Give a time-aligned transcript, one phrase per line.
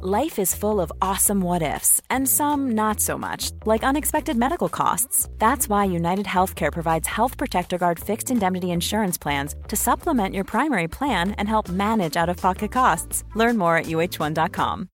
[0.00, 4.68] Life is full of awesome what ifs, and some not so much, like unexpected medical
[4.68, 5.28] costs.
[5.38, 10.44] That's why United Healthcare provides Health Protector Guard fixed indemnity insurance plans to supplement your
[10.44, 13.24] primary plan and help manage out of pocket costs.
[13.34, 14.88] Learn more at uh1.com.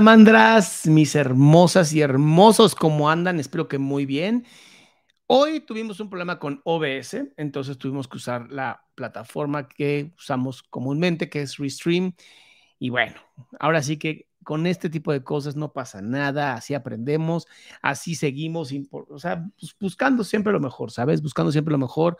[0.00, 3.40] Mandras, mis hermosas y hermosos, ¿cómo andan?
[3.40, 4.46] Espero que muy bien.
[5.26, 11.28] Hoy tuvimos un problema con OBS, entonces tuvimos que usar la plataforma que usamos comúnmente,
[11.28, 12.14] que es Restream.
[12.84, 13.14] Y bueno,
[13.60, 17.46] ahora sí que con este tipo de cosas no pasa nada, así aprendemos,
[17.80, 21.22] así seguimos, o sea, pues buscando siempre lo mejor, ¿sabes?
[21.22, 22.18] Buscando siempre lo mejor,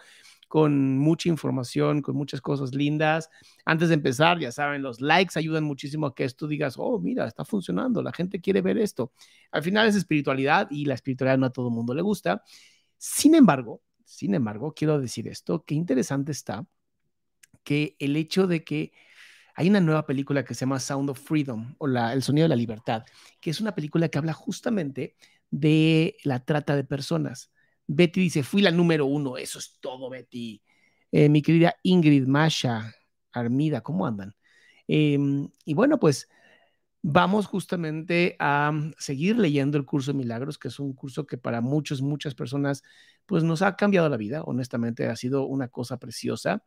[0.49, 3.29] con mucha información, con muchas cosas lindas.
[3.67, 7.27] Antes de empezar, ya saben, los likes ayudan muchísimo a que esto digas, oh, mira,
[7.27, 9.13] está funcionando, la gente quiere ver esto.
[9.53, 12.43] Al final es espiritualidad y la espiritualidad no a todo el mundo le gusta.
[12.97, 16.67] Sin embargo, sin embargo, quiero decir esto, qué interesante está
[17.65, 18.93] que el hecho de que
[19.55, 22.57] hay una nueva película que se llama Sound of Freedom o El Sonido de la
[22.57, 23.05] Libertad,
[23.41, 25.17] que es una película que habla justamente
[25.51, 27.53] de la trata de personas.
[27.87, 30.61] Betty dice, fui la número uno, eso es todo, Betty.
[31.13, 32.93] Eh, mi querida Ingrid, Masha,
[33.33, 34.35] Armida, ¿cómo andan?
[34.89, 36.29] Em, y bueno, pues
[37.03, 41.61] vamos justamente a seguir leyendo el curso de milagros, que es un curso que para
[41.61, 42.83] muchos, muchas personas,
[43.27, 46.65] pues nos ha cambiado la vida, honestamente, ha sido una cosa preciosa.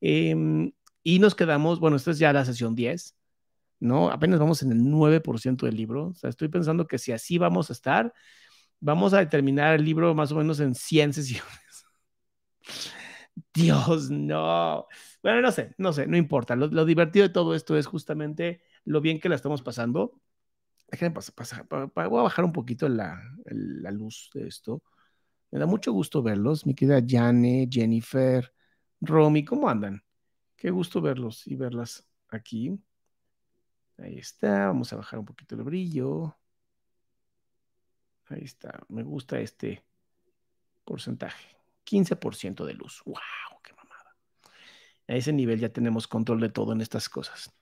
[0.00, 0.72] Eh,
[1.04, 3.14] y nos quedamos, bueno, esta es ya la sesión 10,
[3.80, 4.10] ¿no?
[4.10, 6.08] Apenas vamos en el 9% del libro.
[6.08, 8.12] O sea, estoy pensando que si así vamos a estar,
[8.80, 11.86] vamos a terminar el libro más o menos en 100 sesiones.
[13.54, 14.86] Dios, no.
[15.22, 16.56] Bueno, no sé, no sé, no importa.
[16.56, 20.20] Lo, divertido de todo esto es justamente lo bien que la estamos pasando.
[20.90, 24.82] Déjenme pasar, voy a bajar un poquito la, la luz de esto.
[25.50, 26.66] Me da mucho gusto verlos.
[26.66, 28.52] Mi querida Jane, Jennifer,
[29.00, 30.03] Romy, ¿cómo andan?
[30.64, 32.74] Qué gusto verlos y verlas aquí.
[33.98, 34.68] Ahí está.
[34.68, 36.34] Vamos a bajar un poquito el brillo.
[38.30, 38.82] Ahí está.
[38.88, 39.84] Me gusta este
[40.86, 41.58] porcentaje.
[41.84, 43.02] 15% de luz.
[43.04, 43.14] ¡Wow!
[43.62, 44.16] ¡Qué mamada!
[45.06, 47.52] A ese nivel ya tenemos control de todo en estas cosas.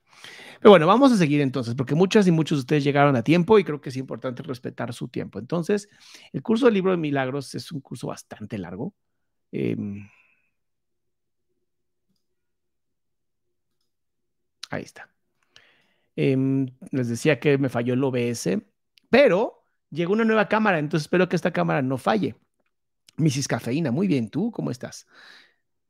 [0.60, 3.58] Pero bueno, vamos a seguir entonces, porque muchas y muchos de ustedes llegaron a tiempo
[3.58, 5.40] y creo que es importante respetar su tiempo.
[5.40, 5.88] Entonces,
[6.32, 8.94] el curso del libro de milagros es un curso bastante largo.
[9.50, 9.76] Eh,
[14.72, 15.08] Ahí está.
[16.16, 18.58] Em, les decía que me falló el OBS,
[19.10, 22.36] pero llegó una nueva cámara, entonces espero que esta cámara no falle.
[23.18, 23.48] Mrs.
[23.48, 25.06] Cafeína, muy bien, ¿tú cómo estás?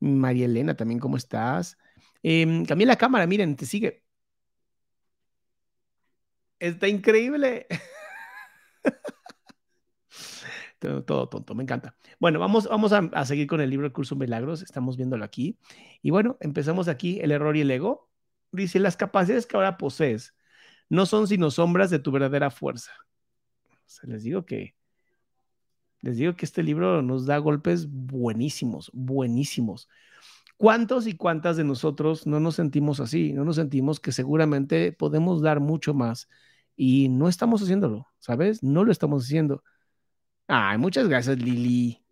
[0.00, 1.78] María Elena, también, ¿cómo estás?
[2.24, 4.02] Eh, cambié la cámara, miren, te sigue.
[6.58, 7.66] Está increíble.
[11.06, 11.94] todo, tonto, me encanta.
[12.18, 15.56] Bueno, vamos, vamos a, seguir con el libro El Curso Milagros, estamos viéndolo aquí.
[16.02, 18.11] Y bueno, empezamos aquí, el error y el ego.
[18.52, 20.34] Dice, las capacidades que ahora posees
[20.88, 22.92] no son sino sombras de tu verdadera fuerza.
[24.02, 24.74] Les digo que,
[26.00, 29.88] les digo que este libro nos da golpes buenísimos, buenísimos.
[30.56, 33.32] ¿Cuántos y cuántas de nosotros no nos sentimos así?
[33.32, 36.28] No nos sentimos que seguramente podemos dar mucho más
[36.76, 38.62] y no estamos haciéndolo, ¿sabes?
[38.62, 39.64] No lo estamos haciendo.
[40.46, 42.04] Ay, muchas gracias, Lili.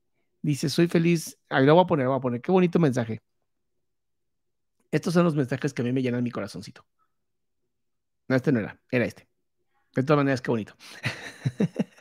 [0.42, 1.38] Dice, soy feliz.
[1.48, 2.40] Ahí lo voy a poner, lo voy a poner.
[2.40, 3.22] Qué bonito mensaje.
[4.90, 6.84] Estos son los mensajes que a mí me llenan mi corazoncito.
[8.28, 9.28] No, este no era, era este.
[9.94, 10.75] De todas maneras, qué bonito.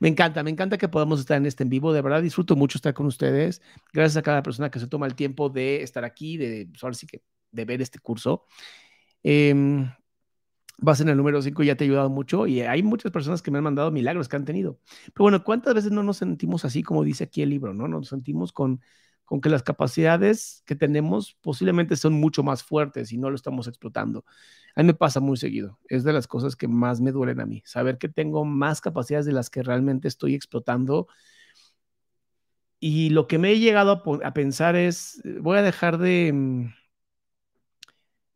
[0.00, 1.92] me encanta, me encanta que podamos estar en este en vivo.
[1.92, 3.62] De verdad, disfruto mucho estar con ustedes.
[3.92, 6.94] Gracias a cada persona que se toma el tiempo de estar aquí, de, pues, ahora
[6.94, 8.46] sí que, de ver este curso.
[9.22, 9.54] Eh,
[10.78, 12.46] vas en el número 5 y ya te ha ayudado mucho.
[12.46, 14.78] Y hay muchas personas que me han mandado milagros que han tenido.
[15.06, 17.74] Pero bueno, ¿cuántas veces no nos sentimos así como dice aquí el libro?
[17.74, 17.88] ¿No?
[17.88, 18.80] Nos sentimos con
[19.24, 23.68] con que las capacidades que tenemos posiblemente son mucho más fuertes y no lo estamos
[23.68, 24.24] explotando.
[24.76, 25.78] A mí me pasa muy seguido.
[25.88, 27.62] Es de las cosas que más me duelen a mí.
[27.64, 31.08] Saber que tengo más capacidades de las que realmente estoy explotando.
[32.80, 36.68] Y lo que me he llegado a, pensar es, voy a dejar de, mm,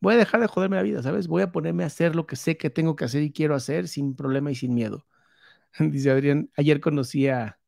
[0.00, 1.26] Voy a dejar de joderme la vida, ¿sabes?
[1.26, 3.88] Voy a ponerme a hacer lo que sé que tengo que hacer y quiero hacer
[3.88, 5.06] sin problema y sin miedo.
[5.80, 7.58] Dice Adrián, ayer conocí a,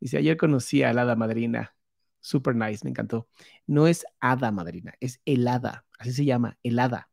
[0.00, 1.74] dice, ayer conocí a la hada madrina.
[2.22, 3.28] Super nice, me encantó.
[3.66, 5.84] No es hada madrina, es helada.
[5.98, 7.10] Así se llama, helada.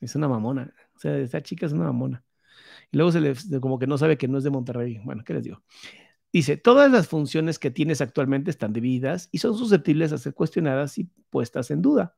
[0.00, 0.72] Es una mamona.
[0.96, 2.24] O sea, esta chica es una mamona.
[2.90, 5.00] Y luego se le, como que no sabe que no es de Monterrey.
[5.04, 5.62] Bueno, ¿qué les digo?
[6.32, 10.98] Dice, todas las funciones que tienes actualmente están divididas y son susceptibles a ser cuestionadas
[10.98, 12.16] y puestas en duda.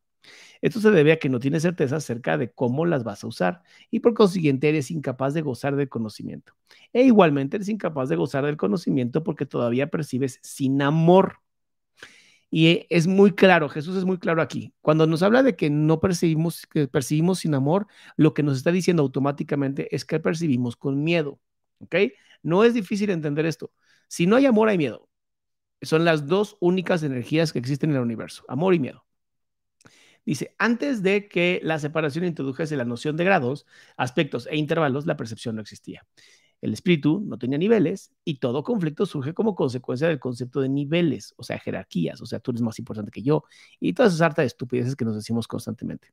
[0.61, 3.63] Esto se debe a que no tienes certeza acerca de cómo las vas a usar
[3.91, 6.55] y por consiguiente eres incapaz de gozar del conocimiento.
[6.93, 11.37] E igualmente eres incapaz de gozar del conocimiento porque todavía percibes sin amor.
[12.51, 14.75] Y es muy claro, Jesús es muy claro aquí.
[14.81, 17.87] Cuando nos habla de que no percibimos, que percibimos sin amor,
[18.17, 21.41] lo que nos está diciendo automáticamente es que percibimos con miedo.
[21.79, 21.97] ¿Ok?
[22.43, 23.73] No es difícil entender esto.
[24.09, 25.09] Si no hay amor, hay miedo.
[25.83, 29.05] Son las dos únicas energías que existen en el universo, amor y miedo.
[30.27, 35.17] Dice, antes de que la separación introdujese la noción de grados, aspectos e intervalos, la
[35.17, 36.07] percepción no existía.
[36.61, 41.33] El espíritu no tenía niveles y todo conflicto surge como consecuencia del concepto de niveles,
[41.37, 43.45] o sea, jerarquías, o sea, tú eres más importante que yo
[43.79, 46.13] y todas esas hartas estupideces que nos decimos constantemente.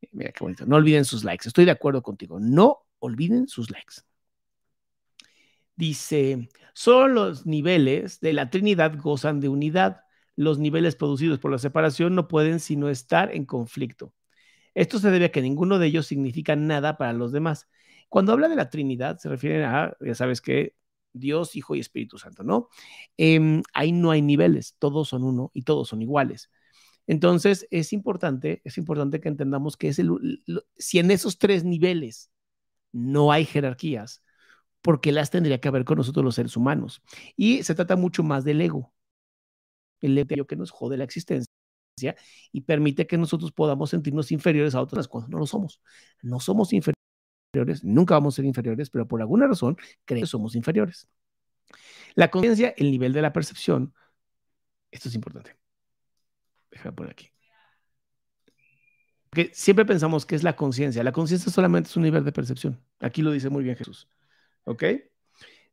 [0.00, 0.66] Eh, mira qué bonito.
[0.66, 1.48] No olviden sus likes.
[1.48, 2.38] Estoy de acuerdo contigo.
[2.40, 3.96] No olviden sus likes.
[5.76, 10.02] Dice, solo los niveles de la Trinidad gozan de unidad.
[10.36, 14.12] Los niveles producidos por la separación no pueden sino estar en conflicto.
[14.74, 17.68] Esto se debe a que ninguno de ellos significa nada para los demás.
[18.08, 20.74] Cuando habla de la Trinidad, se refiere a, ya sabes que
[21.12, 22.68] Dios, Hijo y Espíritu Santo, ¿no?
[23.16, 26.50] Em, ahí no hay niveles, todos son uno y todos son iguales.
[27.06, 30.00] Entonces, es importante, es importante que entendamos que es
[30.76, 32.30] si en esos tres niveles
[32.92, 34.22] no hay jerarquías,
[34.82, 37.02] porque las tendría que haber con nosotros los seres humanos.
[37.36, 38.92] Y se trata mucho más del ego.
[40.00, 41.48] El ego que nos jode la existencia
[42.52, 45.80] y permite que nosotros podamos sentirnos inferiores a otras cuando no lo somos.
[46.22, 46.97] No somos inferiores
[47.82, 51.08] nunca vamos a ser inferiores, pero por alguna razón creemos que somos inferiores.
[52.14, 53.94] La conciencia, el nivel de la percepción,
[54.90, 55.56] esto es importante.
[56.70, 57.30] Déjame poner aquí.
[59.30, 61.02] Porque siempre pensamos que es la conciencia.
[61.04, 62.82] La conciencia solamente es un nivel de percepción.
[63.00, 64.08] Aquí lo dice muy bien Jesús.
[64.64, 64.84] ¿Ok?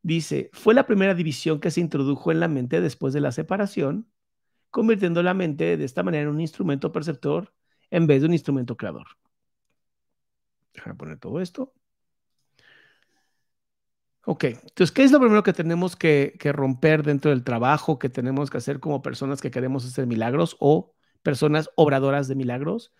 [0.02, 4.08] Dice, fue la primera división que se introdujo en la mente después de la separación,
[4.70, 7.54] convirtiendo la mente de esta manera en un instrumento perceptor
[7.90, 9.08] en vez de un instrumento creador.
[10.75, 11.74] Déjame poner todo esto.
[14.27, 18.50] Ok, entonces, ¿qué es lo primero que tenemos que, romper dentro del trabajo que tenemos
[18.50, 22.92] que hacer como personas que queremos hacer milagros o personas obradoras de milagros?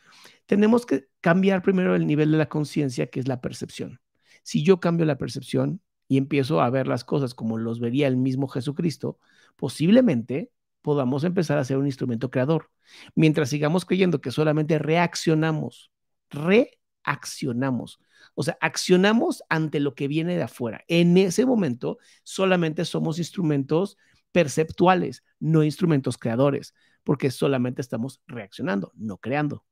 [0.46, 4.00] Tenemos que cambiar primero el nivel de la conciencia, que es la percepción.
[4.44, 8.18] Si yo cambio la percepción y empiezo a ver las cosas como los vería el
[8.18, 9.18] mismo Jesucristo,
[9.56, 10.52] posiblemente
[10.84, 12.70] podamos empezar a ser un instrumento creador.
[13.16, 15.92] Mientras sigamos creyendo que solamente reaccionamos,
[16.30, 18.00] re accionamos.
[18.34, 20.84] O sea, accionamos ante lo que viene de afuera.
[20.88, 23.98] En ese momento solamente somos instrumentos
[24.32, 26.74] perceptuales, no instrumentos creadores,
[27.04, 29.64] porque solamente estamos reaccionando, no creando.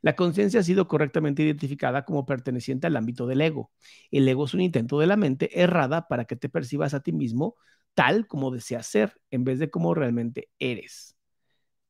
[0.00, 3.70] La conciencia ha sido correctamente identificada como perteneciente al ámbito del ego.
[4.10, 7.12] El ego es un intento de la mente errada para que te percibas a ti
[7.12, 7.56] mismo
[7.94, 11.16] tal como deseas ser, en vez de como realmente eres.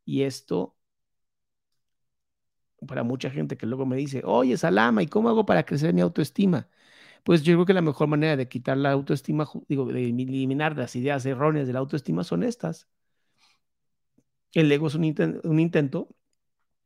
[0.04, 0.76] Y esto
[2.86, 6.00] para mucha gente que luego me dice, oye, Salama, ¿y cómo hago para crecer mi
[6.00, 6.68] autoestima?
[7.24, 10.96] Pues yo creo que la mejor manera de quitar la autoestima, digo, de eliminar las
[10.96, 12.88] ideas erróneas de la autoestima son estas.
[14.52, 16.08] El ego es un, intento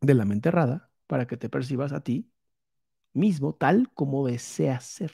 [0.00, 2.31] de la mente errada para que te percibas a ti
[3.12, 5.12] mismo tal como deseas ser.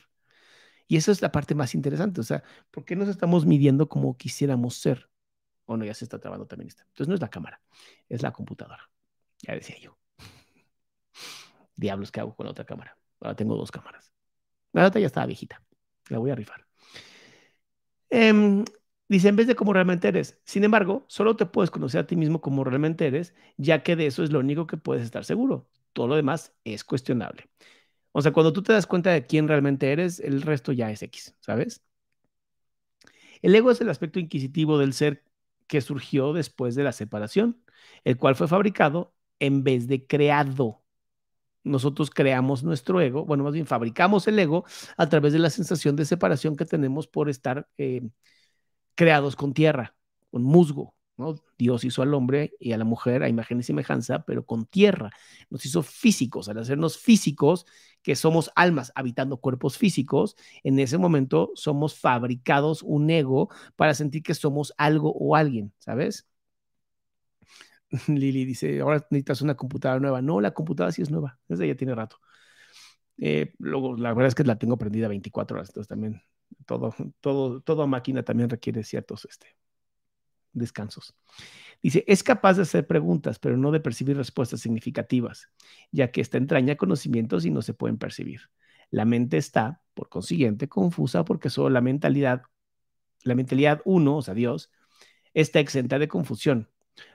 [0.89, 2.21] Y esa es la parte más interesante.
[2.21, 5.11] O sea, ¿por qué nos estamos midiendo como quisiéramos ser?
[5.67, 6.83] Bueno, ya se está trabando también esto.
[6.89, 7.62] Entonces no es la cámara,
[8.09, 8.91] es la computadora.
[9.43, 10.02] Ya decía yo
[11.83, 12.97] diablos que hago con la otra cámara.
[13.21, 14.11] Ahora tengo dos cámaras.
[14.73, 15.62] La otra ya estaba viejita.
[16.09, 16.67] La voy a rifar.
[18.11, 18.65] Em,
[19.09, 20.41] dice, en vez de como realmente eres.
[20.45, 24.07] Sin embargo, solo te puedes conocer a ti mismo como realmente eres, ya que de
[24.07, 25.69] eso es lo único que puedes estar seguro.
[25.93, 27.51] Todo lo demás es cuestionable.
[28.12, 31.03] O sea, cuando tú te das cuenta de quién realmente eres, el resto ya es
[31.03, 31.83] X, ¿sabes?
[33.43, 35.25] El ego es el aspecto inquisitivo del ser
[35.67, 37.62] que surgió después de la separación,
[38.05, 40.82] el cual fue fabricado en vez de creado
[41.64, 44.64] nosotros creamos nuestro ego, bueno, más bien fabricamos el ego
[44.97, 48.02] a través de la sensación de separación que tenemos por estar eh,
[48.95, 49.95] creados con tierra,
[50.31, 50.95] con musgo.
[51.16, 51.37] ¿no?
[51.59, 55.11] Dios hizo al hombre y a la mujer a imagen y semejanza, pero con tierra.
[55.50, 57.66] Nos hizo físicos, al hacernos físicos,
[58.02, 64.23] que somos almas habitando cuerpos físicos, en ese momento somos fabricados un ego para sentir
[64.23, 66.26] que somos algo o alguien, ¿sabes?
[68.09, 70.23] Lili dice, ahora necesitas una computadora nueva.
[70.23, 72.19] No, la computadora sí es nueva, esa ya tiene rato.
[73.19, 76.23] Eh, luego, la verdad es que la tengo prendida 24 horas, entonces también
[76.67, 79.57] todo, todo, toda máquina también requiere ciertos este,
[80.53, 81.15] descansos.
[81.83, 85.49] Dice, es capaz de hacer preguntas, pero no de percibir respuestas significativas,
[85.91, 88.43] ya que esta entraña conocimientos y no se pueden percibir.
[88.91, 92.43] La mente está, por consiguiente, confusa porque solo la mentalidad,
[93.25, 94.71] la mentalidad uno, o sea, Dios,
[95.35, 96.72] está exenta de confusión.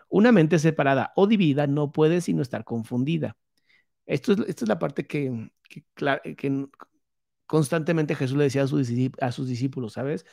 [0.09, 3.37] Una mente separada o dividida no puede sino estar confundida.
[4.05, 6.67] Esto es, esta es la parte que, que
[7.45, 8.89] constantemente Jesús le decía a sus,
[9.21, 10.25] a sus discípulos, ¿sabes?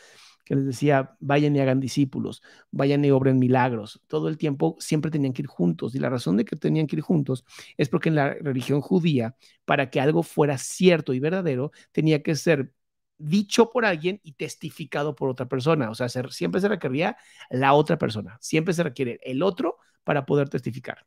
[0.45, 4.02] que les decía, vayan y hagan discípulos, vayan y obren milagros.
[4.09, 5.95] Todo el tiempo siempre tenían que ir juntos.
[5.95, 7.45] Y la razón de que tenían que ir juntos
[7.76, 12.35] es porque en la religión judía, para que algo fuera cierto y verdadero, tenía que
[12.37, 12.73] ser
[13.18, 15.90] dicho por alguien y testificado por otra persona.
[15.90, 17.16] O sea, siempre se requería
[17.50, 21.06] la otra persona, siempre se requiere el otro para poder testificar.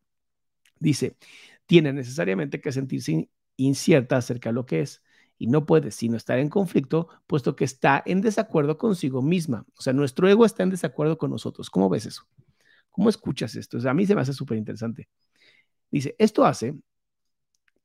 [0.80, 1.18] Dice,
[1.66, 5.04] tiene necesariamente que sentirse incierta acerca de lo que es
[5.38, 9.66] y no puede sino estar en conflicto, puesto que está en desacuerdo consigo misma.
[9.78, 11.70] O sea, nuestro ego está en desacuerdo con nosotros.
[11.70, 12.28] ¿Cómo ves eso?
[12.90, 13.78] ¿Cómo escuchas esto?
[13.88, 15.08] a mí se me hace súper interesante.
[15.92, 16.76] Dice, esto hace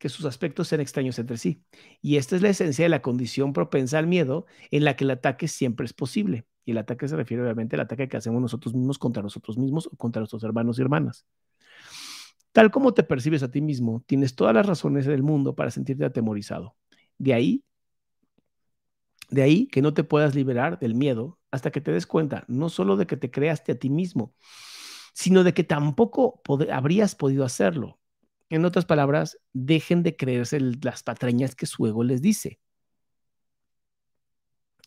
[0.02, 1.62] que sus aspectos sean extraños entre sí.
[2.00, 5.12] Y esta es la esencia de la condición propensa al miedo en la que el
[5.12, 6.44] ataque siempre es posible.
[6.64, 9.87] Y el ataque se refiere obviamente al ataque que hacemos nosotros mismos contra nosotros mismos
[9.87, 11.25] o contra nuestros hermanos y hermanas.
[12.50, 16.04] Tal como te percibes a ti mismo, tienes todas las razones del mundo para sentirte
[16.04, 16.75] atemorizado.
[17.18, 17.62] De ahí,
[19.30, 22.71] de ahí que no te puedas liberar del miedo hasta que te des cuenta no
[22.71, 24.35] solo de que te creaste a ti mismo,
[25.14, 26.42] sino de que tampoco
[26.73, 28.00] habrías podido hacerlo.
[28.52, 32.61] En otras palabras, dejen de creerse las patrañas que su ego les dice.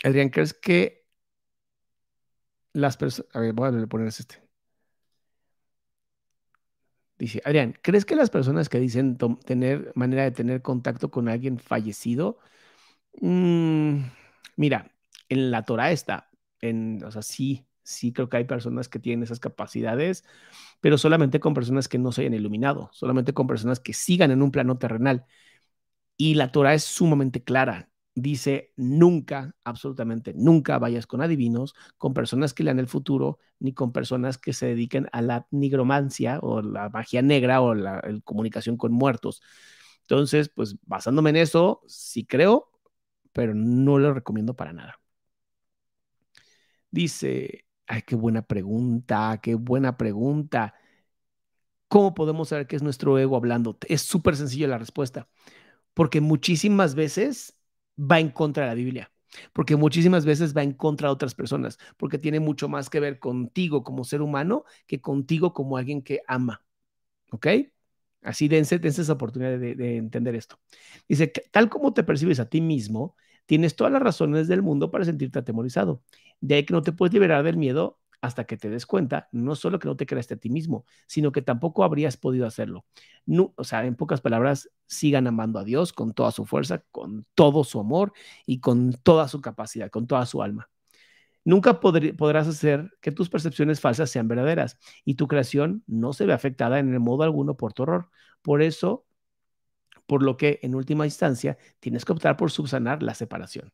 [0.04, 1.08] Adrián, ¿crees que
[2.74, 3.28] las personas...
[3.34, 4.48] A ver, voy a poner este.
[7.18, 11.58] Dice, Adrián, ¿crees que las personas que dicen tener manera de tener contacto con alguien
[11.58, 12.38] fallecido?
[13.20, 14.02] Mm,
[14.58, 14.92] mira,
[15.28, 16.30] en la Torah está,
[16.62, 20.26] en, o sea, sí, sí creo que hay personas que tienen esas capacidades,
[20.82, 24.42] pero solamente con personas que no se hayan iluminado, solamente con personas que sigan en
[24.44, 25.26] un plano terrenal.
[26.18, 32.54] Y la Torah es sumamente clara dice nunca, absolutamente nunca vayas con adivinos, con personas
[32.54, 36.90] que lean el futuro, ni con personas que se dediquen a la nigromancia o la
[36.90, 39.42] magia negra o la comunicación con muertos.
[40.02, 42.72] Entonces, pues basándome en eso, sí creo,
[43.34, 45.00] pero no lo recomiendo para nada.
[46.92, 50.76] Dice, ay, qué buena pregunta, qué buena pregunta.
[51.88, 53.78] ¿Cómo podemos saber qué es nuestro ego hablando?
[53.88, 55.28] Es súper sencilla la respuesta,
[55.94, 57.56] porque muchísimas veces
[58.00, 59.12] va en contra de la Biblia,
[59.54, 63.20] porque muchísimas veces va en contra de otras personas, porque tiene mucho más que ver
[63.20, 66.66] contigo como ser humano que contigo como alguien que ama.
[67.32, 67.48] ¿Ok?
[68.22, 70.60] Así dense, dense esa oportunidad de, de entender esto.
[71.08, 73.16] Dice, tal como te percibes a ti mismo,
[73.46, 76.04] tienes todas las razones del mundo para sentirte atemorizado.
[76.42, 79.56] De ahí que no te puedes liberar del miedo hasta que te des cuenta, no
[79.56, 82.86] solo que no te creaste a ti mismo, sino que tampoco habrías podido hacerlo.
[83.26, 87.26] No, o sea, en pocas palabras, sigan amando a Dios con toda su fuerza, con
[87.36, 88.14] todo su amor
[88.46, 90.70] y con toda su capacidad, con toda su alma.
[91.44, 96.34] Nunca podrás hacer que tus percepciones falsas sean verdaderas y tu creación no se ve
[96.34, 98.10] afectada en el modo alguno por tu horror.
[98.42, 99.06] Por eso,
[100.08, 103.72] por lo que en última instancia tienes que optar por subsanar la separación.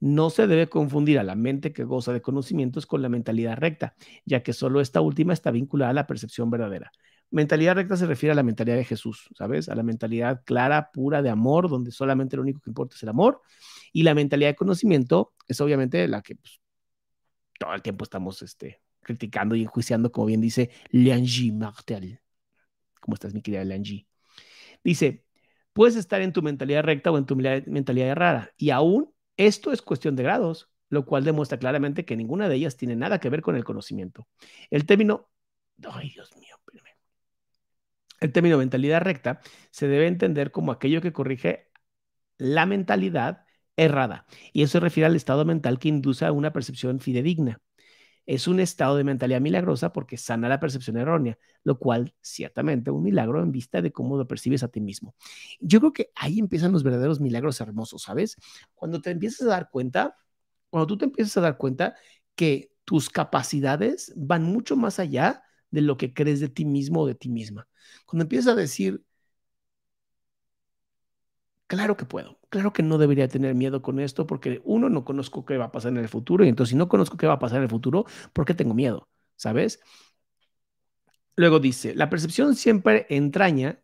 [0.00, 3.94] No se debe confundir a la mente que goza de conocimientos con la mentalidad recta,
[4.24, 6.92] ya que solo esta última está vinculada a la percepción verdadera.
[7.30, 9.68] Mentalidad recta se refiere a la mentalidad de Jesús, ¿sabes?
[9.68, 13.08] A la mentalidad clara, pura de amor, donde solamente lo único que importa es el
[13.08, 13.40] amor.
[13.92, 16.60] Y la mentalidad de conocimiento es obviamente la que pues,
[17.58, 22.20] todo el tiempo estamos este, criticando y enjuiciando, como bien dice Lianji Martel.
[23.00, 24.06] ¿Cómo estás, mi querida Lianji?
[24.82, 25.24] Dice,
[25.72, 29.82] puedes estar en tu mentalidad recta o en tu mentalidad errada y aún esto es
[29.82, 33.42] cuestión de grados, lo cual demuestra claramente que ninguna de ellas tiene nada que ver
[33.42, 34.28] con el conocimiento.
[34.70, 35.28] El término,
[35.90, 36.56] ay Dios mío.
[38.20, 41.68] El término mentalidad recta se debe entender como aquello que corrige
[42.38, 43.44] la mentalidad
[43.76, 47.60] errada, y eso se refiere al estado mental que induce a una percepción fidedigna
[48.26, 53.02] es un estado de mentalidad milagrosa porque sana la percepción errónea, lo cual ciertamente un
[53.02, 55.14] milagro en vista de cómo lo percibes a ti mismo.
[55.60, 58.36] Yo creo que ahí empiezan los verdaderos milagros hermosos, ¿sabes?
[58.74, 60.16] Cuando te empiezas a dar cuenta,
[60.70, 61.94] cuando tú te empiezas a dar cuenta
[62.34, 67.06] que tus capacidades van mucho más allá de lo que crees de ti mismo o
[67.06, 67.68] de ti misma.
[68.06, 69.02] Cuando empiezas a decir,
[71.66, 75.44] Claro que puedo, claro que no debería tener miedo con esto porque uno, no conozco
[75.46, 77.38] qué va a pasar en el futuro y entonces si no conozco qué va a
[77.38, 78.04] pasar en el futuro,
[78.34, 79.08] ¿por qué tengo miedo?
[79.36, 79.80] ¿Sabes?
[81.36, 83.80] Luego dice, la percepción siempre entraña,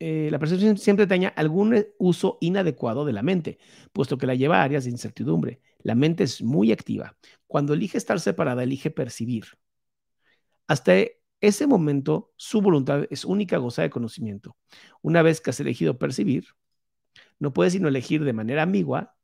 [0.00, 3.58] eh, la percepción siempre entraña algún uso inadecuado de la mente,
[3.92, 5.60] puesto que la lleva a áreas de incertidumbre.
[5.80, 7.16] La mente es muy activa.
[7.46, 9.46] Cuando elige estar separada, elige percibir.
[10.66, 10.94] Hasta
[11.40, 14.56] ese momento, su voluntad es única goza de conocimiento.
[15.02, 16.46] Una vez que has elegido percibir,
[17.38, 19.16] no puedes sino elegir de manera ambigua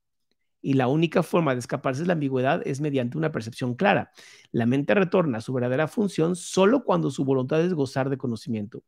[0.63, 4.11] y la única forma de escaparse de la ambigüedad es mediante una percepción clara.
[4.51, 8.83] La mente retorna a su verdadera función solo cuando su voluntad es gozar de conocimiento.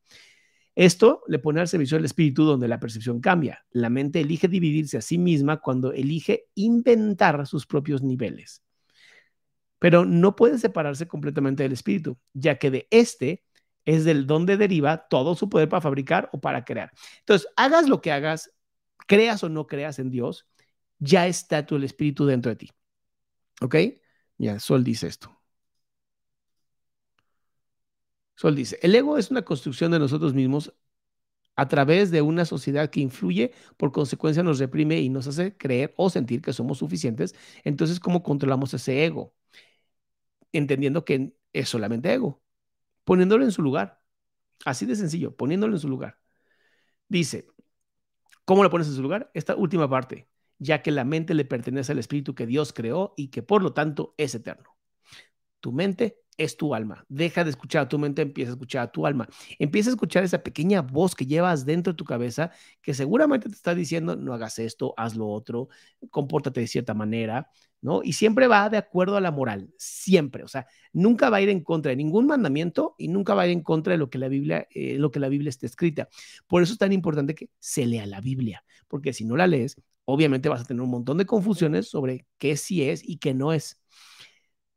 [0.75, 3.65] Esto le pone al servicio del espíritu donde la percepción cambia.
[3.71, 8.63] La mente elige dividirse a sí misma cuando elige inventar sus propios niveles.
[9.79, 13.45] Pero no puede separarse completamente del espíritu, ya que de este
[13.85, 16.93] es del donde deriva todo su poder para fabricar o para crear.
[17.21, 18.53] Entonces, hagas lo que hagas,
[19.09, 20.47] creas o no creas en Dios,
[21.01, 22.71] ya está tu el espíritu dentro de ti.
[23.63, 23.77] ¿Ok?
[24.39, 25.37] Ya, Sol dice esto.
[28.37, 30.73] Sol dice, el ego es una construcción de nosotros mismos
[31.57, 35.95] a través de una sociedad que influye, por consecuencia nos reprime y nos hace creer
[35.97, 37.35] o sentir que somos suficientes.
[37.65, 39.35] Entonces, ¿cómo controlamos ese ego?
[40.53, 42.43] Entendiendo que es solamente ego,
[43.05, 44.03] poniéndolo en su lugar.
[44.65, 46.21] Así de sencillo, poniéndolo en su lugar.
[47.09, 47.49] Dice,
[48.49, 49.31] ¿cómo lo pones en su lugar?
[49.35, 50.27] Esta última parte
[50.59, 53.75] ya que la mente le pertenece al espíritu que Dios creó y que por lo
[53.75, 54.77] tanto es eterno.
[55.61, 57.05] Tu mente es tu alma.
[57.09, 59.29] Deja de escuchar a tu mente, empieza a escuchar a tu alma.
[59.59, 63.55] Empieza a escuchar esa pequeña voz que llevas dentro de tu cabeza que seguramente te
[63.55, 65.69] está diciendo, no hagas esto, haz lo otro,
[66.11, 68.03] compórtate de cierta manera, ¿no?
[68.03, 70.45] Y siempre va de acuerdo a la moral, siempre.
[70.45, 73.47] O sea, nunca va a ir en contra de ningún mandamiento y nunca va a
[73.47, 76.09] ir en contra de lo que la Biblia, eh, lo que la Biblia está escrita.
[76.47, 79.77] Por eso es tan importante que se lea la Biblia, porque si no la lees,
[80.05, 83.53] obviamente vas a tener un montón de confusiones sobre qué sí es y qué no
[83.53, 83.81] es.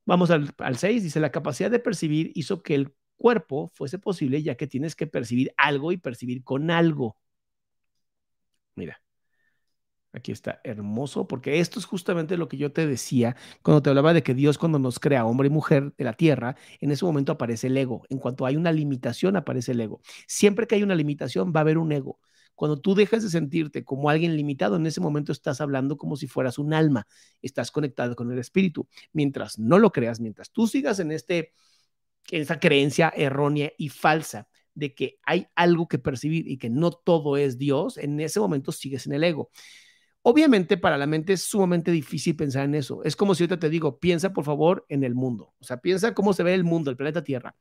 [0.06, 4.56] Vamos al, 6, dice, la capacidad de percibir hizo que el cuerpo fuese posible ya
[4.56, 7.18] que tienes que percibir algo y percibir con algo.
[8.76, 9.02] Mira,
[10.14, 14.14] aquí está hermoso, porque esto es justamente lo que yo te decía cuando te hablaba
[14.14, 17.32] de que Dios cuando nos crea hombre y mujer de la tierra, en ese momento
[17.34, 18.04] aparece el ego.
[18.10, 20.02] En cuanto hay una limitación, aparece el ego.
[20.28, 22.20] Siempre que hay una limitación, va a haber un ego.
[22.56, 26.28] Cuando tú dejas de sentirte como alguien limitado, en ese momento estás hablando como si
[26.28, 27.08] fueras un alma,
[27.42, 28.88] estás conectado con el espíritu.
[29.14, 31.54] Mientras no lo creas, mientras tú sigas en este
[32.30, 36.92] en esa creencia errónea y falsa de que hay algo que percibir y que no
[36.92, 39.50] todo es Dios, en ese momento sigues en el ego.
[40.24, 43.04] Obviamente para la mente es sumamente difícil pensar en eso.
[43.04, 45.54] Es como si ahorita te digo, piensa por favor en el mundo.
[45.60, 47.56] O sea, piensa cómo se ve el mundo, el planeta Tierra.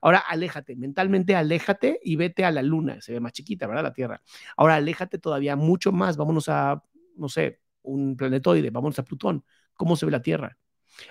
[0.00, 3.82] Ahora aléjate, mentalmente aléjate y vete a la luna, se ve más chiquita, ¿verdad?
[3.82, 4.22] La Tierra.
[4.56, 6.82] Ahora aléjate todavía mucho más, vámonos a,
[7.16, 10.58] no sé, un planetoide, vámonos a Plutón, ¿cómo se ve la Tierra?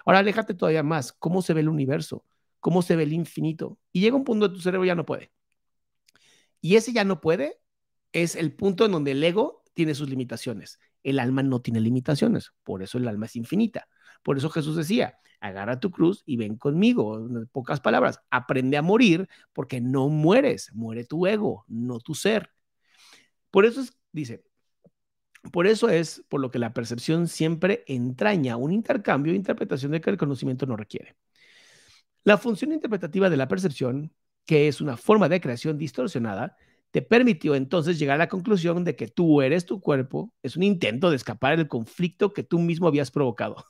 [0.06, 2.26] Ahora aléjate todavía más, ¿cómo se ve el universo?
[2.60, 3.80] ¿Cómo se ve el infinito?
[3.92, 5.32] Y llega un punto de tu cerebro ya no puede.
[6.62, 7.60] Y ese ya no puede
[8.12, 10.80] es el punto en donde el ego tiene sus limitaciones.
[11.08, 13.88] El alma no tiene limitaciones, por eso el alma es infinita.
[14.24, 17.30] Por eso Jesús decía, agarra tu cruz y ven conmigo.
[17.54, 22.52] Pocas palabras, aprende a morir porque no mueres, muere tu ego, no tu ser.
[23.52, 24.44] Por eso es, dice,
[25.54, 30.02] por eso es por lo que la percepción siempre entraña un intercambio e interpretación de
[30.02, 31.16] que el conocimiento no requiere.
[32.26, 34.14] La función interpretativa de la percepción,
[34.46, 36.58] que es una forma de creación distorsionada,
[36.92, 40.64] te permitió entonces llegar a la conclusión de que tú eres tu cuerpo, es un
[40.64, 43.66] intento de escapar del conflicto que tú mismo habías provocado.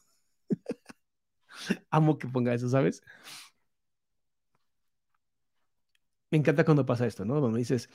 [1.92, 3.02] Amo que ponga eso, ¿sabes?
[6.32, 7.40] Me encanta cuando pasa esto, ¿no?
[7.40, 7.90] Donde dices,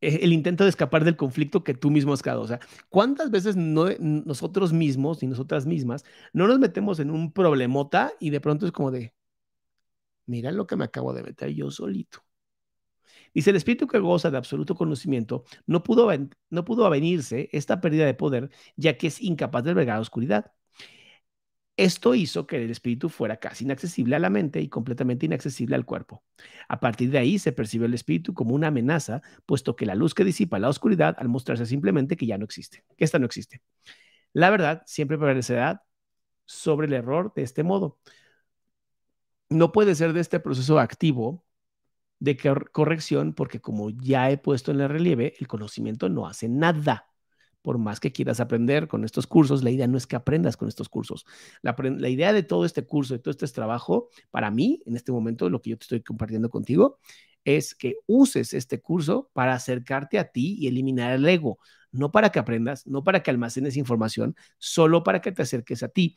[0.00, 2.42] eh, el intento de escapar del conflicto que tú mismo has creado.
[2.42, 7.32] O sea, ¿cuántas veces no, nosotros mismos y nosotras mismas no nos metemos en un
[7.32, 9.14] problemota y de pronto es como de,
[10.26, 12.20] mira lo que me acabo de meter yo solito?
[13.34, 16.10] Dice, el espíritu que goza de absoluto conocimiento no pudo,
[16.50, 20.52] no pudo avenirse esta pérdida de poder, ya que es incapaz de albergar oscuridad.
[21.78, 25.84] Esto hizo que el espíritu fuera casi inaccesible a la mente y completamente inaccesible al
[25.84, 26.24] cuerpo.
[26.68, 30.12] A partir de ahí se percibe el espíritu como una amenaza, puesto que la luz
[30.12, 33.62] que disipa la oscuridad al mostrarse simplemente que ya no existe, que esta no existe.
[34.32, 35.84] La verdad siempre prevalecerá
[36.46, 38.00] sobre el error de este modo.
[39.48, 41.44] No puede ser de este proceso activo
[42.20, 42.36] de
[42.72, 47.08] corrección porque como ya he puesto en el relieve, el conocimiento no hace nada
[47.62, 50.68] por más que quieras aprender con estos cursos, la idea no es que aprendas con
[50.68, 51.26] estos cursos.
[51.60, 51.76] La,
[52.08, 55.60] idea de todo este curso, de todo este trabajo, para mí, en este momento, lo
[55.60, 56.98] que yo te estoy compartiendo contigo,
[57.44, 61.58] es que uses este curso para acercarte a ti y eliminar el ego,
[61.92, 65.88] no para que aprendas, no para que almacenes información, solo para que te acerques a
[65.88, 66.16] ti.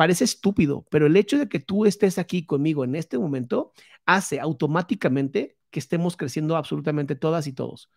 [0.00, 3.74] Parece estúpido, pero el hecho de que tú estés aquí conmigo en este momento
[4.06, 7.90] hace automáticamente que estemos creciendo absolutamente todas y todos.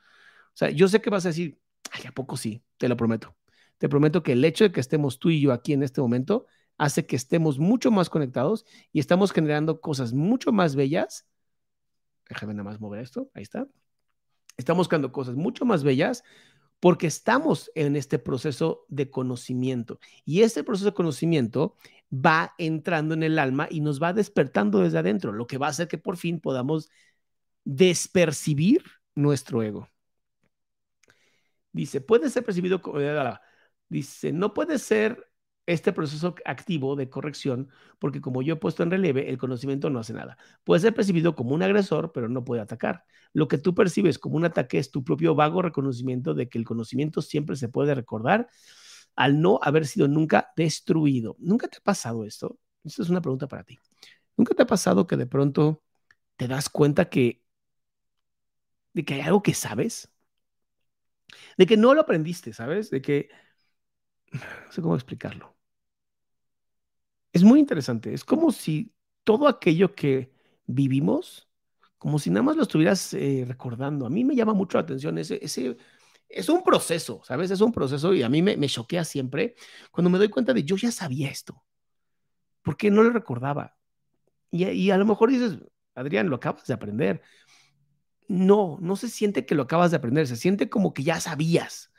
[0.48, 1.62] O sea, yo sé que vas a decir,
[2.06, 2.62] ¿a poco sí?
[2.76, 3.38] Te lo prometo.
[3.78, 6.46] Te prometo que el hecho de que estemos tú y yo aquí en este momento
[6.78, 11.26] hace que estemos mucho más conectados y estamos generando cosas mucho más bellas.
[12.28, 13.66] Déjame nada más mover esto, ahí está.
[14.58, 16.26] Estamos creando cosas mucho más bellas
[16.84, 21.78] porque estamos en este proceso de conocimiento y este proceso de conocimiento
[22.14, 25.70] va entrando en el alma y nos va despertando desde adentro, lo que va a
[25.70, 26.90] hacer que por fin podamos
[27.64, 28.84] despercibir
[29.16, 29.88] nuestro ego.
[31.72, 33.00] Dice, puede ser percibido como...
[33.88, 35.32] Dice, no puede ser
[35.66, 40.00] este proceso activo de corrección, porque como yo he puesto en relieve, el conocimiento no
[40.00, 40.38] hace nada.
[40.64, 43.06] Puede ser percibido como un agresor, pero no puede atacar.
[43.34, 46.66] Lo que tú percibes como un ataque es tu propio vago reconocimiento de que el
[46.66, 48.50] conocimiento siempre se puede recordar
[49.16, 51.36] al no haber sido nunca destruido.
[51.40, 52.58] ¿Nunca te ha pasado esto?
[52.84, 53.80] Esta es una pregunta para ti.
[54.38, 55.84] ¿Nunca te ha pasado que de pronto
[56.38, 57.44] te das cuenta que
[58.94, 60.12] de que hay algo que sabes?
[61.58, 62.90] De que no lo aprendiste, ¿sabes?
[62.90, 63.30] De que
[64.34, 65.53] no sé cómo explicarlo.
[67.34, 68.14] Es muy interesante.
[68.14, 68.94] Es como si
[69.26, 70.32] todo aquello que
[70.66, 71.50] vivimos,
[71.98, 74.06] como si nada más lo estuvieras eh, recordando.
[74.06, 75.40] A mí me llama mucho la atención ese,
[76.30, 77.52] es un proceso, ¿sabes?
[77.52, 79.56] Es un proceso y a mí me, choquea siempre
[79.92, 81.64] cuando me doy cuenta de yo ya sabía esto.
[82.62, 83.76] ¿Por qué no lo recordaba?
[84.50, 85.58] Y a lo mejor dices,
[85.96, 87.22] Adrián, lo acabas de aprender.
[88.28, 91.92] No, no se siente que lo acabas de aprender, se siente como que ya sabías.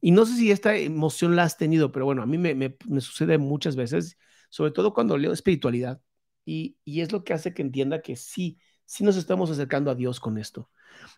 [0.00, 3.38] Y no sé si esta emoción la has tenido, pero bueno, a mí me, sucede
[3.38, 4.18] muchas veces,
[4.48, 6.00] sobre todo cuando leo espiritualidad.
[6.44, 10.18] Y, es lo que hace que entienda que sí, sí nos estamos acercando a Dios
[10.18, 10.70] con esto.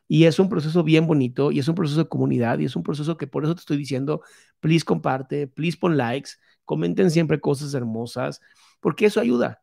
[0.08, 2.82] Y es un proceso bien bonito y es un proceso de comunidad y es un
[2.82, 4.22] proceso que por eso te estoy diciendo,
[4.58, 6.32] please comparte, please pon likes,
[6.64, 8.40] comenten siempre cosas hermosas,
[8.80, 9.62] porque eso ayuda.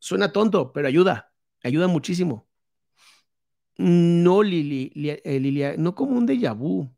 [0.00, 1.32] Suena tonto, pero ayuda,
[1.62, 2.48] ayuda muchísimo.
[3.76, 6.90] No, Lili, eh, Lilia, no como un déjà vu,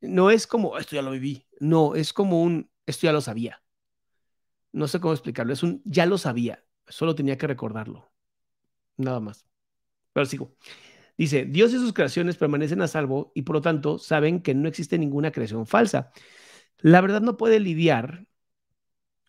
[0.00, 3.62] no es como, esto ya lo viví, no, es como un, esto ya lo sabía.
[4.72, 8.10] No sé cómo explicarlo, es un, ya lo sabía, solo tenía que recordarlo.
[8.96, 9.46] Nada más.
[10.12, 10.56] Pero sigo.
[11.16, 14.68] Dice, Dios y sus creaciones permanecen a salvo y por lo tanto saben que no
[14.68, 16.12] existe ninguna creación falsa.
[16.78, 18.26] La verdad no puede lidiar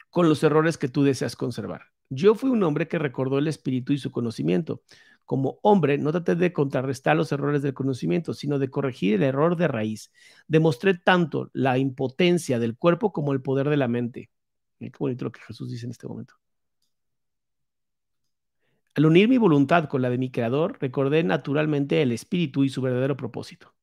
[0.09, 1.87] con los errores que tú deseas conservar.
[2.09, 4.83] Yo fui un hombre que recordó el espíritu y su conocimiento.
[5.25, 9.55] Como hombre, no traté de contrarrestar los errores del conocimiento, sino de corregir el error
[9.55, 10.11] de raíz.
[10.47, 14.29] Demostré tanto la impotencia del cuerpo como el poder de la mente.
[14.89, 16.33] Qué bonito lo que Jesús dice en este momento.
[18.95, 22.81] Al unir mi voluntad con la de mi creador, recordé naturalmente el espíritu y su
[22.81, 23.73] verdadero propósito.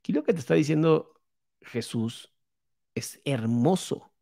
[0.00, 1.14] Aquí lo que te está diciendo
[1.62, 2.32] Jesús
[2.94, 4.12] es hermoso.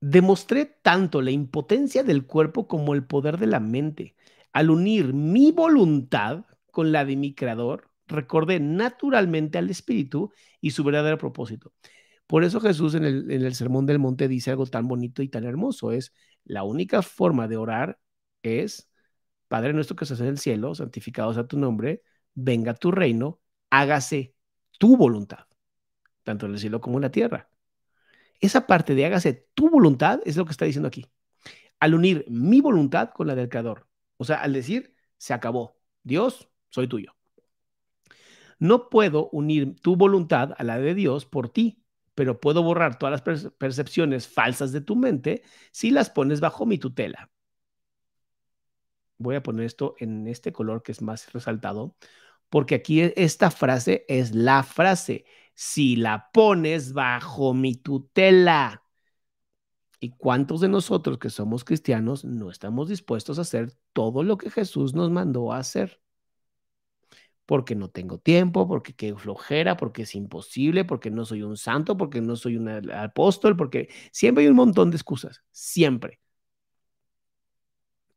[0.00, 4.14] Demostré tanto la impotencia del cuerpo como el poder de la mente.
[4.52, 10.84] Al unir mi voluntad con la de mi creador, recordé naturalmente al Espíritu y su
[10.84, 11.72] verdadero propósito.
[12.26, 15.92] Por eso Jesús en el, Sermón del Monte dice algo tan bonito y tan hermoso.
[15.92, 16.12] Es
[16.44, 17.98] la única forma de orar
[18.42, 18.90] es,
[19.48, 22.02] Padre nuestro que estás en el cielo, santificado sea tu nombre,
[22.34, 23.40] venga tu reino,
[23.70, 24.34] hágase
[24.78, 25.46] tu voluntad,
[26.22, 27.50] tanto en el cielo como en la tierra.
[28.40, 31.06] Esa parte de hágase tu voluntad es lo que está diciendo aquí.
[31.80, 33.86] Al unir mi voluntad con la del Creador.
[34.16, 35.78] O sea, al decir, se acabó.
[36.02, 37.14] Dios, soy tuyo.
[38.58, 41.82] No puedo unir tu voluntad a la de Dios por ti,
[42.14, 46.78] pero puedo borrar todas las percepciones falsas de tu mente si las pones bajo mi
[46.78, 47.30] tutela.
[49.18, 51.96] Voy a poner esto en este color que es más resaltado,
[52.50, 58.82] porque aquí esta frase es la frase si la pones bajo mi tutela.
[60.00, 64.50] ¿Y cuántos de nosotros que somos cristianos no estamos dispuestos a hacer todo lo que
[64.50, 66.03] Jesús nos mandó a hacer?
[67.46, 71.96] Porque no tengo tiempo, porque qué flojera, porque es imposible, porque no soy un santo,
[71.96, 76.20] porque no soy un apóstol, porque siempre hay un montón de excusas, siempre.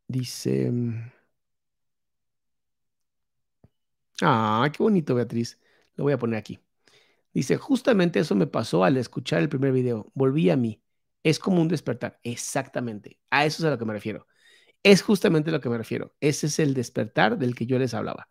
[0.09, 0.69] Dice...
[0.71, 1.11] Mm,
[4.21, 5.59] ah, qué bonito, Beatriz.
[5.95, 6.59] Lo voy a poner aquí.
[7.33, 10.11] Dice, justamente eso me pasó al escuchar el primer video.
[10.15, 10.81] Volví a mí.
[11.23, 12.19] Es como un despertar.
[12.23, 13.19] Exactamente.
[13.29, 14.27] A eso es a lo que me refiero.
[14.83, 16.15] Es justamente a lo que me refiero.
[16.21, 18.29] Ese es el despertar del que yo les hablaba.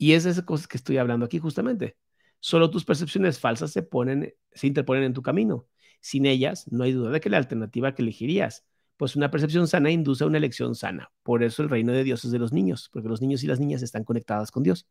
[0.00, 1.98] Y es de esas cosas que estoy hablando aquí justamente.
[2.40, 5.66] Solo tus percepciones falsas se ponen, se interponen en tu camino.
[6.00, 8.64] Sin ellas, no hay duda de que la alternativa que elegirías,
[8.96, 11.12] pues una percepción sana induce a una elección sana.
[11.22, 13.60] Por eso el reino de Dios es de los niños, porque los niños y las
[13.60, 14.88] niñas están conectadas con Dios.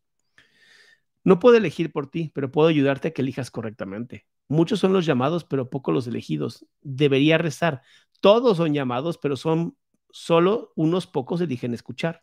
[1.24, 4.28] No puedo elegir por ti, pero puedo ayudarte a que elijas correctamente.
[4.46, 6.66] Muchos son los llamados, pero pocos los elegidos.
[6.82, 7.82] Debería rezar.
[8.20, 9.76] Todos son llamados, pero son
[10.12, 12.22] solo unos pocos eligen escuchar.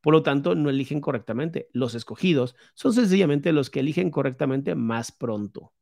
[0.00, 1.68] Por lo tanto, no eligen correctamente.
[1.72, 5.72] Los escogidos son sencillamente los que eligen correctamente más pronto.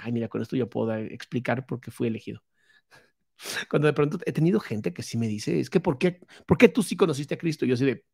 [0.00, 2.42] Ay, mira, con esto yo puedo explicar por qué fui elegido.
[3.70, 6.58] Cuando de pronto he tenido gente que sí me dice, es que ¿por qué, ¿por
[6.58, 7.66] qué tú sí conociste a Cristo?
[7.66, 8.04] yo así de,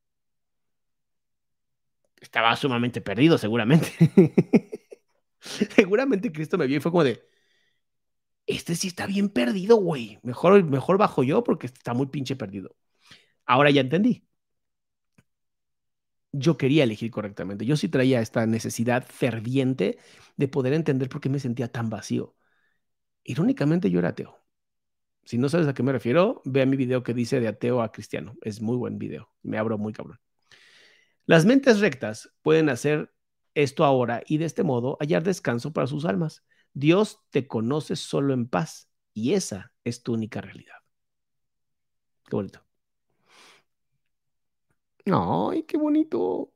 [2.21, 3.93] estaba sumamente perdido, seguramente.
[5.41, 7.23] seguramente Cristo me vio y fue como de,
[8.47, 10.19] este sí está bien perdido, güey.
[10.23, 12.77] Mejor, mejor bajo yo porque está muy pinche perdido.
[13.47, 14.27] Ahora ya entendí.
[16.33, 17.67] Yo quería elegir correctamente.
[17.67, 19.99] Yo sí traía esta necesidad ferviente
[20.37, 22.35] de poder entender por qué me sentía tan vacío.
[23.25, 24.43] Irónicamente, yo era ateo.
[25.25, 27.83] Si no sabes a qué me refiero, ve a mi video que dice de ateo
[27.83, 28.37] a cristiano.
[28.43, 29.31] Es muy buen video.
[29.43, 30.21] Me abro muy cabrón.
[31.27, 33.13] Las mentes rectas pueden hacer
[33.55, 36.45] esto ahora y de este modo hallar descanso para sus almas.
[36.73, 40.77] Dios te conoce solo en paz y esa es tu única realidad.
[42.29, 42.65] Qué bonito.
[45.07, 46.53] Ay, qué bonito.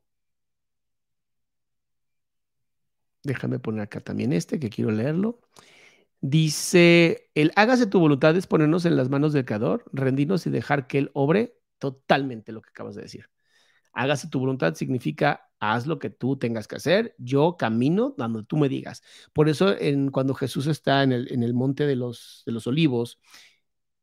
[3.23, 5.41] Déjame poner acá también este que quiero leerlo.
[6.21, 10.87] Dice, el hágase tu voluntad es ponernos en las manos del Creador, rendirnos y dejar
[10.87, 13.29] que Él obre totalmente lo que acabas de decir.
[13.93, 18.57] Hágase tu voluntad significa haz lo que tú tengas que hacer, yo camino donde tú
[18.57, 19.03] me digas.
[19.33, 22.67] Por eso en, cuando Jesús está en el, en el monte de los, de los
[22.67, 23.19] olivos,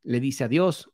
[0.02, 0.90] le dice a Dios,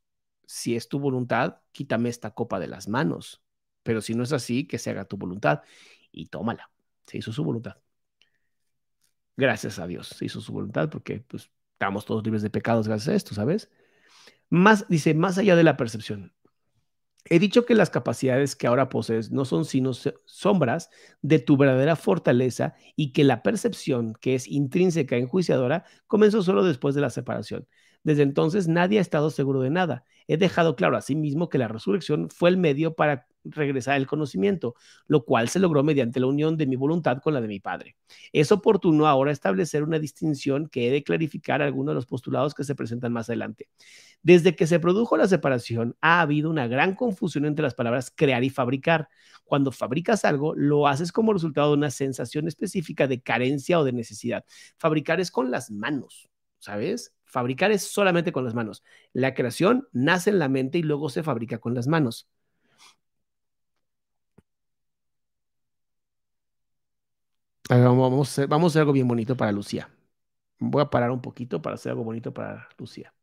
[0.51, 3.41] si es tu voluntad, quítame esta copa de las manos,
[3.85, 5.63] pero si no es así, que se haga tu voluntad
[6.11, 6.73] y tómala.
[7.07, 7.77] Se hizo su voluntad.
[9.37, 13.09] Gracias a Dios, se hizo su voluntad porque pues, estamos todos libres de pecados gracias
[13.09, 13.71] a esto, ¿sabes?
[14.49, 16.35] Más, dice, más allá de la percepción.
[17.27, 19.93] He dicho que las capacidades que ahora posees no son sino
[20.25, 20.91] sombras
[21.23, 26.65] de tu verdadera fortaleza y que la percepción, que es intrínseca e enjuiciadora, comenzó solo
[26.65, 27.69] después de la separación.
[28.03, 30.05] Desde entonces nadie ha estado seguro de nada.
[30.27, 34.07] He dejado claro a sí mismo que la resurrección fue el medio para regresar el
[34.07, 34.75] conocimiento,
[35.07, 37.97] lo cual se logró mediante la unión de mi voluntad con la de mi Padre.
[38.33, 42.65] Es oportuno ahora establecer una distinción que he de clarificar algunos de los postulados que
[42.65, 43.69] se presentan más adelante.
[44.23, 48.45] Desde que se produjo la separación, ha habido una gran confusión entre las palabras crear
[48.45, 49.09] y fabricar.
[49.45, 53.93] Cuando fabricas algo, lo haces como resultado de una sensación específica de carencia o de
[53.93, 54.45] necesidad.
[54.77, 57.15] Fabricar es con las manos, ¿sabes?
[57.31, 58.83] Fabricar es solamente con las manos.
[59.13, 62.29] La creación nace en la mente y luego se fabrica con las manos.
[67.69, 69.89] Vamos a, hacer, algo bien bonito para Lucía.
[70.59, 73.15] Voy a parar un poquito para hacer algo bonito para Lucía.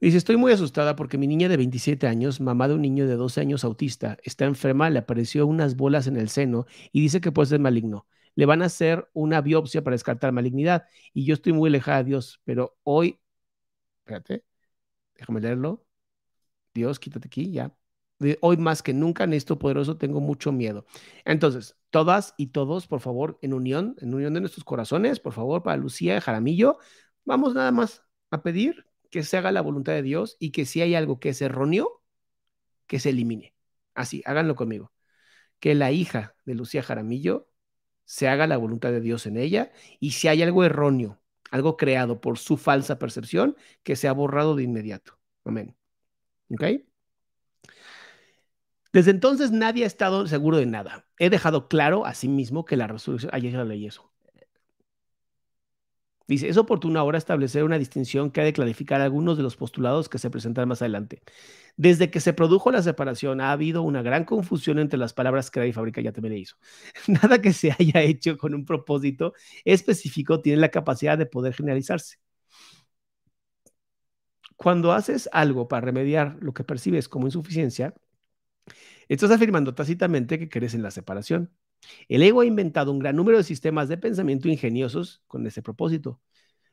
[0.00, 3.16] Dice, estoy muy asustada porque mi niña de 27 años, mamá de un niño de
[3.16, 7.32] 12 años autista, está enferma, le apareció unas bolas en el seno y dice que
[7.32, 10.86] puede ser maligno le van a hacer una biopsia para descartar malignidad.
[11.12, 13.18] Y yo estoy muy alejada de Dios, pero hoy,
[14.00, 14.44] espérate,
[15.16, 15.84] déjame leerlo.
[16.74, 17.74] Dios, quítate aquí, ya.
[18.40, 20.86] Hoy más que nunca en esto poderoso tengo mucho miedo.
[21.24, 25.62] Entonces, todas y todos, por favor, en unión, en unión de nuestros corazones, por favor,
[25.62, 26.78] para Lucía Jaramillo,
[27.24, 30.82] vamos nada más a pedir que se haga la voluntad de Dios y que si
[30.82, 32.02] hay algo que es erróneo,
[32.86, 33.54] que se elimine.
[33.94, 34.92] Así, háganlo conmigo.
[35.60, 37.48] Que la hija de Lucía Jaramillo
[38.06, 42.20] se haga la voluntad de Dios en ella y si hay algo erróneo, algo creado
[42.22, 45.18] por su falsa percepción, que sea borrado de inmediato.
[45.44, 45.76] Amén.
[46.50, 46.64] ¿Ok?
[48.92, 51.06] Desde entonces nadie ha estado seguro de nada.
[51.18, 54.10] He dejado claro a sí mismo que la resurrección, ayer ya leí eso,
[56.28, 60.08] Dice, es oportuno ahora establecer una distinción que ha de clarificar algunos de los postulados
[60.08, 61.22] que se presentan más adelante.
[61.76, 65.68] Desde que se produjo la separación ha habido una gran confusión entre las palabras crear
[65.68, 66.56] y fabricar, ya me le hizo.
[67.06, 69.34] Nada que se haya hecho con un propósito
[69.64, 72.16] específico tiene la capacidad de poder generalizarse.
[74.56, 77.94] Cuando haces algo para remediar lo que percibes como insuficiencia,
[79.08, 81.50] estás afirmando tácitamente que crees en la separación.
[82.08, 86.20] El ego ha inventado un gran número de sistemas de pensamiento ingeniosos con ese propósito,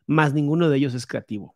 [0.05, 1.55] mas ninguno de ellos es creativo.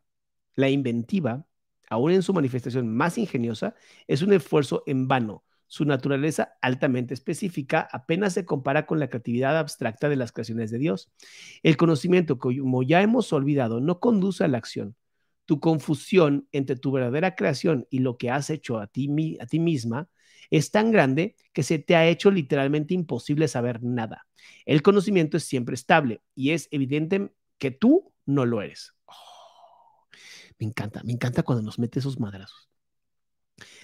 [0.55, 1.45] La inventiva,
[1.89, 3.75] aún en su manifestación más ingeniosa,
[4.07, 5.43] es un esfuerzo en vano.
[5.67, 10.77] Su naturaleza altamente específica apenas se compara con la creatividad abstracta de las creaciones de
[10.77, 11.11] Dios.
[11.61, 14.95] El conocimiento, como ya hemos olvidado, no conduce a la acción.
[15.45, 19.59] Tu confusión entre tu verdadera creación y lo que has hecho a ti, a ti
[19.59, 20.09] misma
[20.49, 24.27] es tan grande que se te ha hecho literalmente imposible saber nada.
[24.65, 28.93] El conocimiento es siempre estable y es evidente que tú no lo eres.
[30.59, 32.69] Me encanta, me encanta cuando nos mete esos madrazos.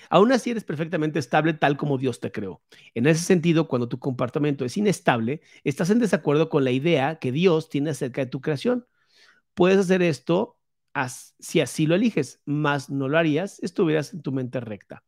[0.10, 2.62] Aún así eres perfectamente estable tal como Dios te creó.
[2.94, 7.32] En ese sentido, cuando tu comportamiento es inestable, estás en desacuerdo con la idea que
[7.32, 8.86] Dios tiene acerca de tu creación.
[9.56, 10.58] Puedes hacer esto
[11.40, 15.04] si así lo eliges, más no lo harías, estuvieras en tu mente recta.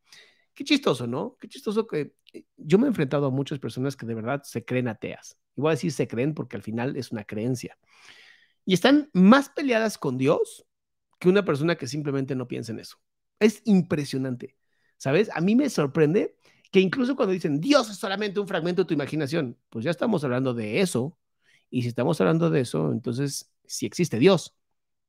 [0.56, 1.36] Qué chistoso, ¿no?
[1.38, 4.64] Qué chistoso que eh, yo me he enfrentado a muchas personas que de verdad se
[4.64, 5.38] creen ateas.
[5.54, 7.78] Igual decir se creen porque al final es una creencia.
[8.64, 10.66] Y están más peleadas con Dios
[11.20, 12.96] que una persona que simplemente no piensa en eso.
[13.38, 14.56] Es impresionante,
[14.96, 15.28] ¿sabes?
[15.34, 16.36] A mí me sorprende
[16.72, 20.24] que incluso cuando dicen Dios es solamente un fragmento de tu imaginación, pues ya estamos
[20.24, 21.18] hablando de eso.
[21.68, 24.56] Y si estamos hablando de eso, entonces sí existe Dios,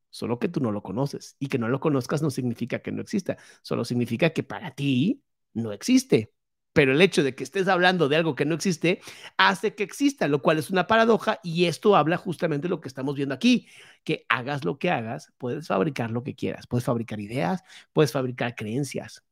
[0.10, 1.38] solo que tú no lo conoces.
[1.40, 5.24] Y que no lo conozcas no significa que no exista, solo significa que para ti
[5.58, 6.34] no existe.
[6.74, 9.02] Pero el hecho de que estés hablando de algo que no existe
[9.38, 12.88] hace que exista, lo cual es una paradoja y esto habla justamente de lo que
[12.88, 13.68] estamos viendo aquí,
[14.04, 18.56] que hagas lo que hagas, puedes fabricar lo que quieras, puedes fabricar ideas, puedes fabricar
[18.56, 19.24] creencias,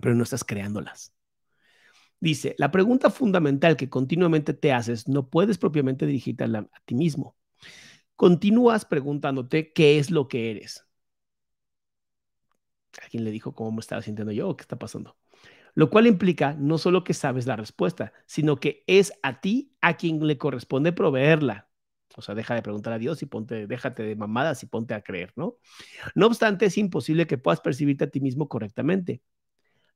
[0.00, 1.12] pero no estás creándolas.
[2.20, 6.94] Dice, la pregunta fundamental que continuamente te haces no puedes propiamente dirigirte a, a ti
[6.94, 7.36] mismo.
[8.16, 10.86] Continúas preguntándote qué es lo que eres.
[13.02, 15.16] ¿Alguien le dijo cómo me estaba sintiendo yo o qué está pasando?
[15.74, 19.96] Lo cual implica no solo que sabes la respuesta, sino que es a ti a
[19.96, 21.68] quien le corresponde proveerla.
[22.16, 25.02] O sea, deja de preguntar a Dios y ponte, déjate de mamadas y ponte a
[25.02, 25.56] creer, ¿no?
[26.14, 29.22] No obstante, es imposible que puedas percibirte a ti mismo correctamente.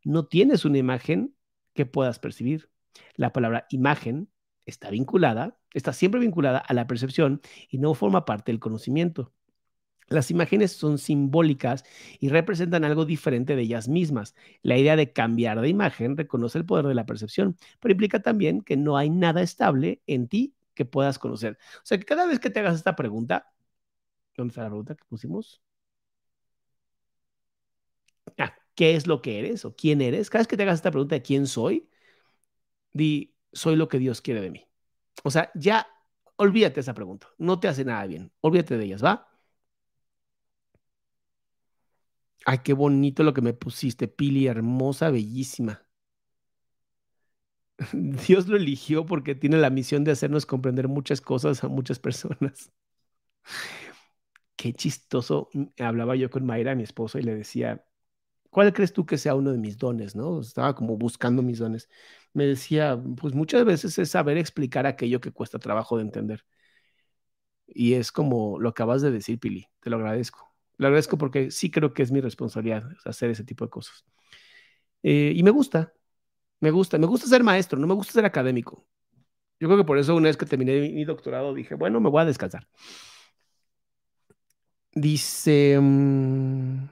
[0.03, 1.35] No tienes una imagen
[1.75, 2.71] que puedas percibir.
[3.15, 4.31] La palabra imagen
[4.65, 9.33] está vinculada, está siempre vinculada a la percepción y no forma parte del conocimiento.
[10.09, 11.85] Las imágenes son simbólicas
[12.21, 14.35] y representan algo diferente de ellas mismas.
[14.63, 18.63] La idea de cambiar de imagen reconoce el poder de la percepción, pero implica también
[18.63, 21.59] que no hay nada estable en ti que puedas conocer.
[21.79, 23.53] O sea, que cada vez que te hagas esta pregunta,
[24.37, 25.63] ¿dónde está la pregunta que pusimos?
[28.39, 30.31] Ah, ¿qué es lo que eres o quién eres?
[30.31, 31.89] Cada vez que te hagas esta pregunta de quién soy,
[32.93, 34.69] di, soy lo que Dios quiere de mí.
[35.25, 35.87] O sea, ya
[36.37, 39.29] olvídate esa pregunta, no te hace nada bien, olvídate de ellas, ¿va?
[42.47, 45.87] Ay, qué bonito lo que me pusiste, Pili, hermosa, bellísima.
[47.93, 52.71] Dios lo eligió porque tiene la misión de hacernos comprender muchas cosas a muchas personas.
[54.57, 55.49] Qué chistoso.
[55.53, 57.85] Mm, hablaba yo con Mayra, mi esposa, y le decía,
[58.51, 60.17] ¿cuál crees tú que sea uno de mis dones?
[60.17, 60.41] ¿No?
[60.41, 61.89] Estaba como buscando mis dones.
[62.35, 66.45] Me decía, pues muchas veces es saber explicar aquello que cuesta trabajo de entender.
[67.69, 70.53] Y es como lo acabas de decir, Pili, te lo agradezco.
[70.79, 74.05] Le agradezco porque sí creo que es mi responsabilidad hacer ese tipo de cosas.
[75.03, 75.93] Eh, y me gusta,
[76.61, 78.87] me gusta, me gusta ser maestro, no me gusta ser académico.
[79.61, 82.23] Yo creo que por eso una vez que terminé mi doctorado dije, bueno, me voy
[82.23, 82.69] a descansar.
[84.97, 86.89] Dice mm,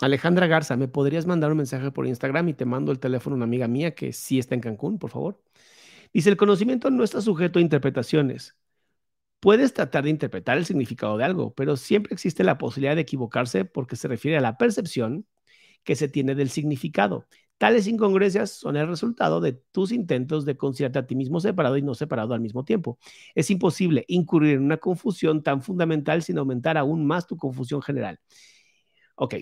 [0.00, 3.36] Alejandra Garza, ¿me podrías mandar un mensaje por Instagram y te mando el teléfono a
[3.38, 5.42] una amiga mía que sí está en Cancún, por favor?
[6.12, 8.56] Dice, el conocimiento no está sujeto a interpretaciones.
[9.44, 13.66] Puedes tratar de interpretar el significado de algo, pero siempre existe la posibilidad de equivocarse
[13.66, 15.26] porque se refiere a la percepción
[15.82, 17.26] que se tiene del significado.
[17.58, 21.82] Tales incongruencias son el resultado de tus intentos de considerarte a ti mismo separado y
[21.82, 22.98] no separado al mismo tiempo.
[23.34, 28.20] Es imposible incurrir en una confusión tan fundamental sin aumentar aún más tu confusión general.
[29.14, 29.34] Ok,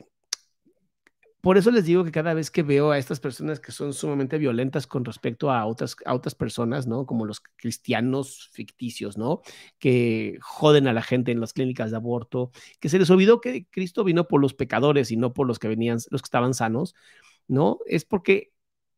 [1.43, 4.39] por eso les digo que cada vez que veo a estas personas que son sumamente
[4.39, 7.05] violentas con respecto a otras, a otras personas, ¿no?
[7.05, 9.43] Como los cristianos ficticios, ¿no?
[9.81, 13.67] Que joden a la gente en las clínicas de aborto, que se les olvidó que
[13.71, 16.95] Cristo vino por los pecadores y no por los que venían, los que estaban sanos,
[17.49, 17.81] ¿no?
[17.87, 18.53] Es porque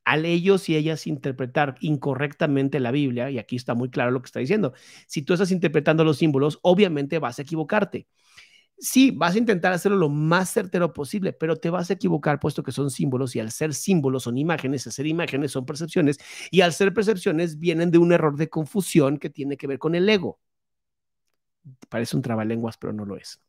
[0.04, 4.26] al ellos y ellas interpretar incorrectamente la Biblia, y aquí está muy claro lo que
[4.26, 4.74] está diciendo,
[5.06, 8.06] si tú estás interpretando los símbolos, obviamente vas a equivocarte
[8.78, 12.62] sí, vas a intentar hacerlo lo más certero posible, pero te vas a equivocar puesto
[12.62, 16.18] que son símbolos y al ser símbolos son imágenes, al ser imágenes son percepciones
[16.50, 19.94] y al ser percepciones vienen de un error de confusión que tiene que ver con
[19.94, 20.40] el ego.
[21.88, 23.40] Parece un trabalenguas, pero no lo es.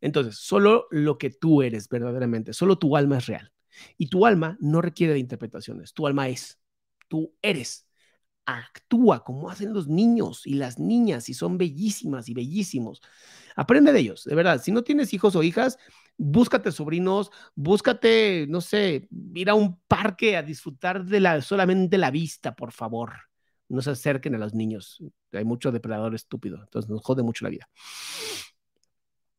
[0.00, 3.52] Entonces, solo lo que tú eres verdaderamente, solo tu alma es real.
[3.98, 6.60] Y tu alma no requiere de interpretaciones, tu alma es,
[7.08, 7.86] tú eres
[8.46, 13.00] actúa como hacen los niños y las niñas y son bellísimas y bellísimos.
[13.56, 14.60] Aprende de ellos, de verdad.
[14.62, 15.78] Si no tienes hijos o hijas,
[16.16, 22.10] búscate sobrinos, búscate, no sé, ir a un parque a disfrutar de la, solamente la
[22.10, 23.12] vista, por favor.
[23.68, 25.02] No se acerquen a los niños.
[25.32, 27.68] Hay mucho depredador estúpido, entonces nos jode mucho la vida.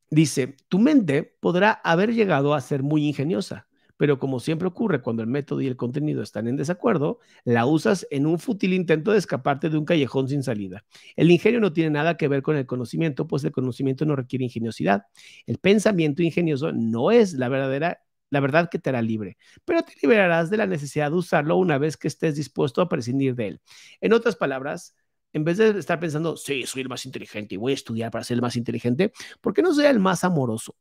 [0.10, 3.68] Dice, tu mente podrá haber llegado a ser muy ingeniosa,
[3.98, 8.08] pero como siempre ocurre cuando el método y el contenido están en desacuerdo, la usas
[8.12, 10.86] en un fútil intento de escaparte de un callejón sin salida.
[11.16, 14.46] El ingenio no tiene nada que ver con el conocimiento, pues el conocimiento no requiere
[14.46, 15.04] ingeniosidad.
[15.46, 19.94] El pensamiento ingenioso no es la verdadera la verdad que te hará libre, pero te
[20.02, 23.62] liberarás de la necesidad de usarlo una vez que estés dispuesto a prescindir de él.
[24.02, 24.96] En otras palabras,
[25.32, 28.24] en vez de estar pensando, sí, soy el más inteligente y voy a estudiar para
[28.24, 30.76] ser el más inteligente, ¿por qué no soy el más amoroso?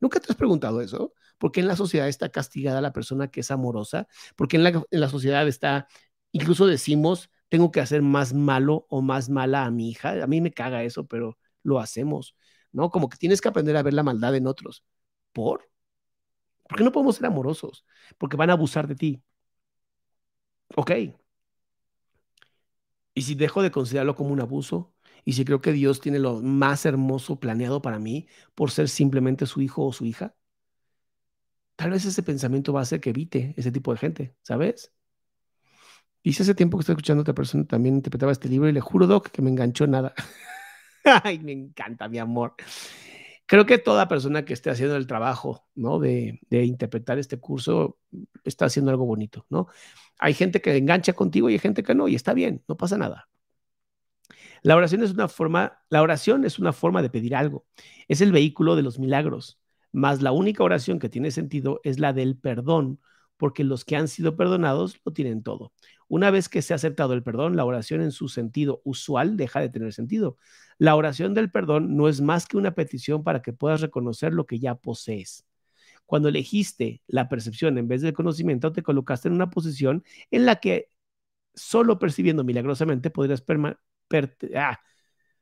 [0.00, 1.12] ¿Nunca te has preguntado eso?
[1.38, 4.06] ¿Por qué en la sociedad está castigada la persona que es amorosa?
[4.36, 5.88] ¿Por qué en la, en la sociedad está,
[6.32, 10.22] incluso decimos, tengo que hacer más malo o más mala a mi hija?
[10.22, 12.36] A mí me caga eso, pero lo hacemos,
[12.72, 12.90] ¿no?
[12.90, 14.84] Como que tienes que aprender a ver la maldad en otros.
[15.32, 15.70] ¿Por?
[16.68, 17.84] ¿Por qué no podemos ser amorosos?
[18.18, 19.22] Porque van a abusar de ti.
[20.76, 20.90] Ok,
[23.14, 24.94] y si dejo de considerarlo como un abuso,
[25.28, 29.44] y si creo que Dios tiene lo más hermoso planeado para mí por ser simplemente
[29.44, 30.34] su hijo o su hija,
[31.76, 34.90] tal vez ese pensamiento va a hacer que evite ese tipo de gente, ¿sabes?
[36.24, 38.80] Si hace tiempo que estoy escuchando a otra persona también interpretaba este libro y le
[38.80, 40.14] juro, Doc, que me enganchó nada.
[41.22, 42.54] Ay, me encanta, mi amor.
[43.44, 45.98] Creo que toda persona que esté haciendo el trabajo, ¿no?
[45.98, 47.98] De, de interpretar este curso
[48.44, 49.66] está haciendo algo bonito, ¿no?
[50.18, 52.96] Hay gente que engancha contigo y hay gente que no, y está bien, no pasa
[52.96, 53.28] nada.
[54.62, 57.66] La oración es una forma, la oración es una forma de pedir algo.
[58.08, 59.58] Es el vehículo de los milagros.
[59.92, 63.00] Más la única oración que tiene sentido es la del perdón,
[63.36, 65.72] porque los que han sido perdonados lo tienen todo.
[66.08, 69.60] Una vez que se ha aceptado el perdón, la oración en su sentido usual deja
[69.60, 70.36] de tener sentido.
[70.78, 74.46] La oración del perdón no es más que una petición para que puedas reconocer lo
[74.46, 75.46] que ya posees.
[76.06, 80.56] Cuando elegiste la percepción en vez del conocimiento, te colocaste en una posición en la
[80.56, 80.90] que
[81.54, 83.42] solo percibiendo milagrosamente podrías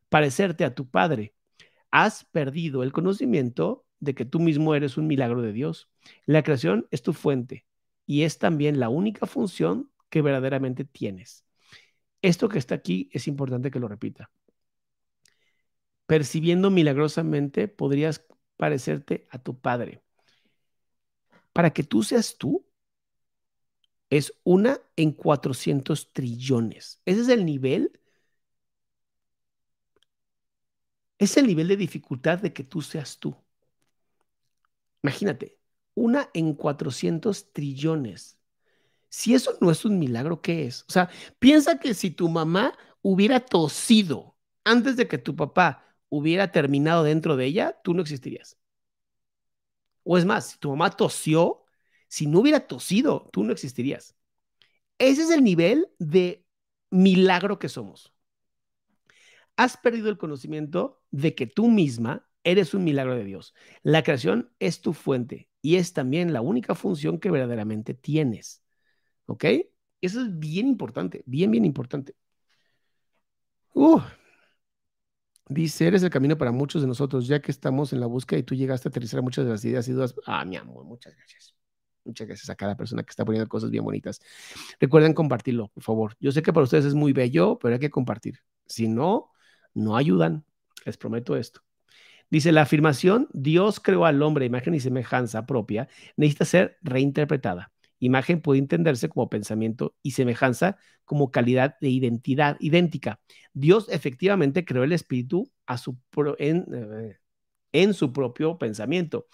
[0.09, 1.35] parecerte a tu Padre.
[1.91, 5.91] Has perdido el conocimiento de que tú mismo eres un milagro de Dios.
[6.27, 7.67] La creación es tu fuente
[8.07, 11.45] y es también la única función que verdaderamente tienes.
[12.23, 14.31] Esto que está aquí es importante que lo repita.
[16.07, 18.25] Percibiendo milagrosamente podrías
[18.57, 20.03] parecerte a tu Padre
[21.57, 22.67] para que tú seas tú,
[24.11, 27.01] es una en 400 trillones.
[27.07, 27.99] Ese es el nivel.
[31.19, 33.37] Es el nivel de dificultad de que tú seas tú.
[35.03, 35.59] Imagínate,
[35.95, 38.39] una en 400 trillones.
[39.09, 40.85] Si eso no es un milagro, ¿qué es?
[40.89, 46.53] O sea, piensa que si tu mamá hubiera tosido antes de que tu papá hubiera
[46.53, 48.59] terminado dentro de ella, tú no existirías.
[50.05, 51.64] O es más, si tu mamá tosió,
[52.09, 54.14] si no hubiera tosido, tú no existirías.
[54.99, 56.47] Ese es el nivel de
[56.91, 58.12] milagro que somos.
[59.57, 63.55] Has perdido el conocimiento de que tú misma eres un milagro de Dios.
[63.83, 68.63] La creación es tu fuente y es también la única función que verdaderamente tienes.
[69.27, 69.45] ¿Ok?
[70.01, 72.15] Eso es bien importante, bien, bien importante.
[73.75, 74.01] Uh,
[75.49, 78.43] Dice, eres el camino para muchos de nosotros, ya que estamos en la búsqueda y
[78.43, 80.15] tú llegaste a aterrizar muchas de las ideas y dudas.
[80.27, 81.55] Ah, mi amor, muchas gracias.
[82.05, 84.21] Muchas gracias a cada persona que está poniendo cosas bien bonitas.
[84.81, 86.17] Recuerden compartirlo, por favor.
[86.19, 88.41] Yo sé que para ustedes es muy bello, pero hay que compartir.
[88.67, 89.31] Si no,
[89.77, 90.45] no ayudan.
[90.85, 91.61] Les prometo esto.
[92.29, 97.72] Dice, la afirmación, Dios creó al hombre imagen y semejanza propia, necesita ser reinterpretada.
[97.99, 103.20] Imagen puede entenderse como pensamiento y semejanza como calidad de identidad idéntica.
[103.53, 105.97] Dios efectivamente creó el espíritu a su
[106.39, 107.18] eh,
[107.72, 109.27] en su propio pensamiento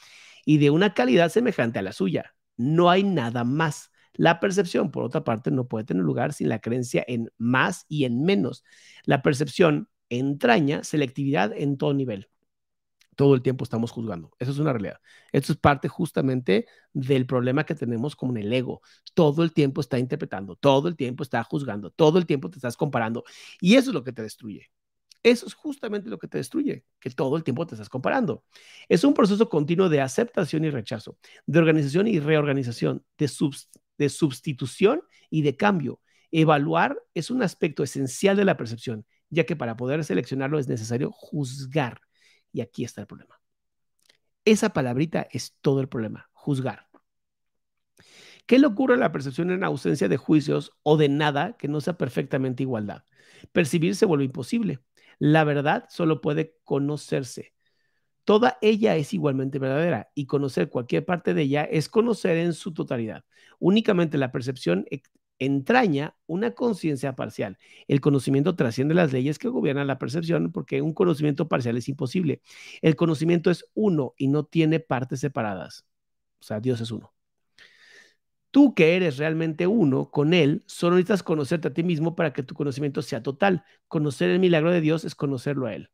[0.45, 2.35] y de una calidad semejante a la suya.
[2.57, 3.91] No hay nada más.
[4.15, 8.05] La percepción, por otra parte, no puede tener lugar sin la creencia en más y
[8.05, 8.65] en menos.
[9.05, 9.89] La percepción
[10.19, 12.29] entraña selectividad en todo nivel
[13.17, 14.31] todo el tiempo estamos juzgando.
[14.39, 15.01] Eso es una realidad.
[15.33, 18.83] Esto es parte justamente del problema que tenemos con el ego.
[19.15, 22.77] Todo el tiempo está interpretando, todo el tiempo está juzgando, todo el tiempo te estás
[22.77, 23.25] comparando.
[23.61, 24.71] Y eso es lo que te destruye.
[25.23, 28.45] Eso es justamente lo que te destruye, que todo el tiempo te estás comparando.
[28.89, 33.31] Es un proceso continuo de aceptación y rechazo, de organización y reorganización, de,
[33.99, 36.01] de sustitución y de cambio.
[36.33, 41.11] Evaluar es un aspecto esencial de la percepción, ya que para poder seleccionarlo es necesario
[41.11, 42.01] juzgar
[42.53, 43.41] y aquí está el problema.
[44.45, 46.89] Esa palabrita es todo el problema, juzgar.
[48.47, 51.81] ¿Qué le ocurre a la percepción en ausencia de juicios o de nada que no
[51.81, 53.05] sea perfectamente igualdad?
[53.53, 54.81] Percibir se vuelve imposible.
[55.19, 57.55] La verdad solo puede conocerse.
[58.25, 62.75] Toda ella es igualmente verdadera y conocer cualquier parte de ella es conocer en su
[62.75, 63.25] totalidad.
[63.59, 64.87] Únicamente la percepción
[65.45, 67.59] entraña una conciencia parcial.
[67.89, 72.43] El conocimiento trasciende las leyes que gobiernan la percepción porque un conocimiento parcial es imposible.
[72.81, 75.85] El conocimiento es uno y no tiene partes separadas.
[76.41, 77.13] O sea, Dios es uno.
[78.51, 82.43] Tú que eres realmente uno con Él, solo necesitas conocerte a ti mismo para que
[82.43, 83.65] tu conocimiento sea total.
[83.89, 85.91] Conocer el milagro de Dios es conocerlo a Él.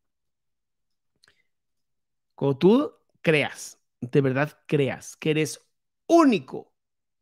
[2.35, 5.61] Cuando tú creas, de verdad creas que eres
[6.07, 6.73] único,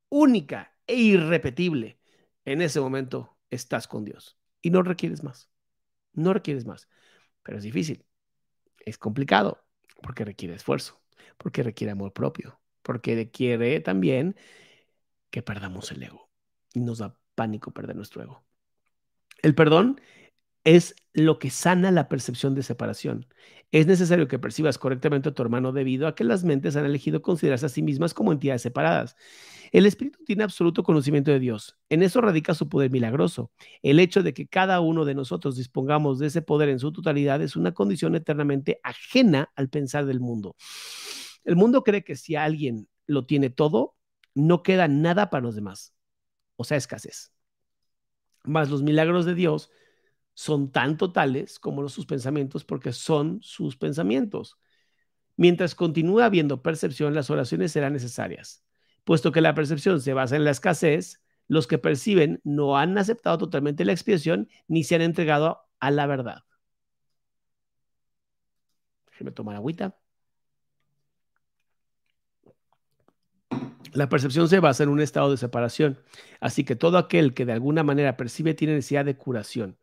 [0.09, 1.99] única e irrepetible,
[2.47, 5.51] en ese momento estás con Dios y no requieres más.
[6.15, 6.89] No requieres más,
[7.43, 8.07] pero es difícil.
[8.79, 9.67] Es complicado
[10.03, 11.03] porque requiere esfuerzo,
[11.37, 14.37] porque requiere amor propio, porque requiere también
[15.31, 16.31] que perdamos el ego.
[16.73, 18.45] Y nos da pánico perder nuestro ego.
[19.43, 20.01] El perdón
[20.67, 23.27] es lo que sana la percepción de separación.
[23.71, 27.23] Es necesario que percibas correctamente a tu hermano debido a que las mentes han elegido
[27.23, 29.17] considerarse a sí mismas como entidades separadas.
[29.71, 31.79] El espíritu tiene absoluto conocimiento de Dios.
[31.89, 33.53] En eso radica su poder milagroso.
[33.81, 37.41] El hecho de que cada uno de nosotros dispongamos de ese poder en su totalidad
[37.43, 40.57] es una condición eternamente ajena al pensar del mundo.
[41.45, 43.95] El mundo cree que si alguien lo tiene todo,
[44.35, 45.95] no queda nada para los demás.
[46.57, 47.33] O sea, escasez.
[48.43, 49.71] Más los milagros de Dios
[50.37, 54.59] son tan totales como los, sus pensamientos porque son sus pensamientos.
[55.34, 58.62] Mientras continúe habiendo percepción, las oraciones serán necesarias.
[59.05, 63.39] Puesto que la percepción se basa en la escasez, los que perciben no han aceptado
[63.39, 66.45] totalmente la expiación ni se han entregado a la verdad.
[69.07, 69.97] Déjeme tomar agüita.
[73.95, 75.99] La percepción se basa en un estado de separación,
[76.41, 79.78] así que todo aquel que de alguna manera percibe tiene necesidad de curación.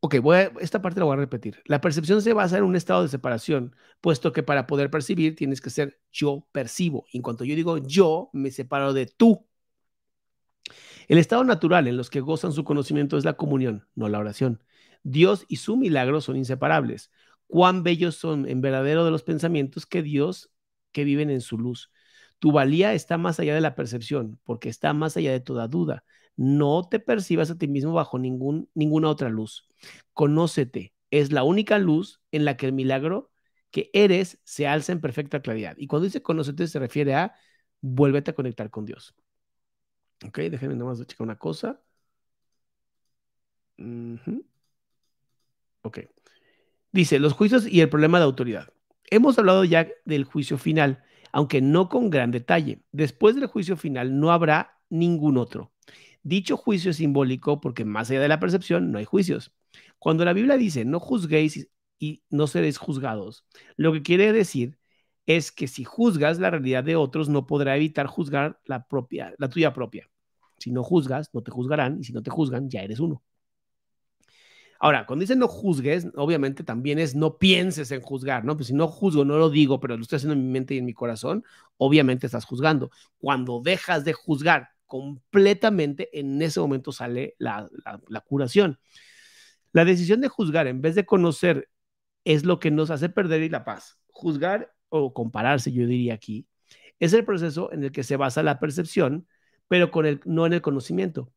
[0.00, 0.14] Ok,
[0.60, 1.60] esta parte la voy a repetir.
[1.66, 5.60] La percepción se basa en un estado de separación, puesto que para poder percibir tienes
[5.60, 7.04] que ser yo percibo.
[7.12, 9.44] en cuanto yo digo yo, me separo de tú.
[11.08, 14.62] El estado natural en los que gozan su conocimiento es la comunión, no la oración.
[15.02, 17.10] Dios y su milagro son inseparables.
[17.46, 20.50] Cuán bellos son en verdadero de los pensamientos que Dios
[20.92, 21.90] que viven en su luz.
[22.38, 26.04] Tu valía está más allá de la percepción, porque está más allá de toda duda.
[26.38, 29.66] No te percibas a ti mismo bajo ninguna otra luz.
[30.14, 30.94] Conócete.
[31.10, 33.32] Es la única luz en la que el milagro
[33.72, 35.74] que eres se alza en perfecta claridad.
[35.78, 37.34] Y cuando dice conócete se refiere a
[37.80, 39.16] vuélvete a conectar con Dios.
[40.24, 41.80] Ok, déjenme nomás checar una cosa.
[45.82, 45.98] Ok.
[46.92, 48.72] Dice, los juicios y el problema de autoridad.
[49.10, 52.82] Hemos hablado ya del juicio final, aunque no con gran detalle.
[52.92, 55.72] Después del juicio final no habrá ningún otro.
[56.22, 59.52] Dicho juicio es simbólico porque más allá de la percepción no hay juicios.
[59.98, 63.44] Cuando la Biblia dice no juzguéis y no seréis juzgados,
[63.76, 64.78] lo que quiere decir
[65.26, 69.48] es que si juzgas la realidad de otros no podrá evitar juzgar la propia, la
[69.48, 70.08] tuya propia.
[70.58, 73.22] Si no juzgas, no te juzgarán y si no te juzgan, ya eres uno.
[74.80, 78.56] Ahora, cuando dice no juzgues, obviamente también es no pienses en juzgar, ¿no?
[78.56, 80.78] Pues si no juzgo, no lo digo, pero lo estoy haciendo en mi mente y
[80.78, 81.44] en mi corazón,
[81.76, 82.90] obviamente estás juzgando.
[83.18, 87.68] Cuando dejas de juzgar completamente, en ese momento sale la,
[88.26, 88.80] curación.
[89.72, 91.70] La decisión de juzgar en vez de conocer
[92.24, 94.00] es lo que nos hace perder la paz.
[94.08, 96.48] Juzgar o compararse, yo diría aquí,
[96.98, 99.28] es el proceso en el que se basa la percepción,
[99.68, 101.32] pero con el, no en el conocimiento.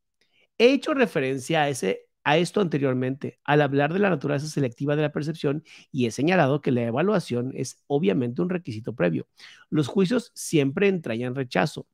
[0.58, 5.02] He hecho referencia a, ese, a esto anteriormente al hablar de la naturaleza selectiva de
[5.04, 9.28] la percepción y he señalado que la evaluación es obviamente un requisito previo.
[9.70, 11.88] Los juicios siempre entrañan rechazo.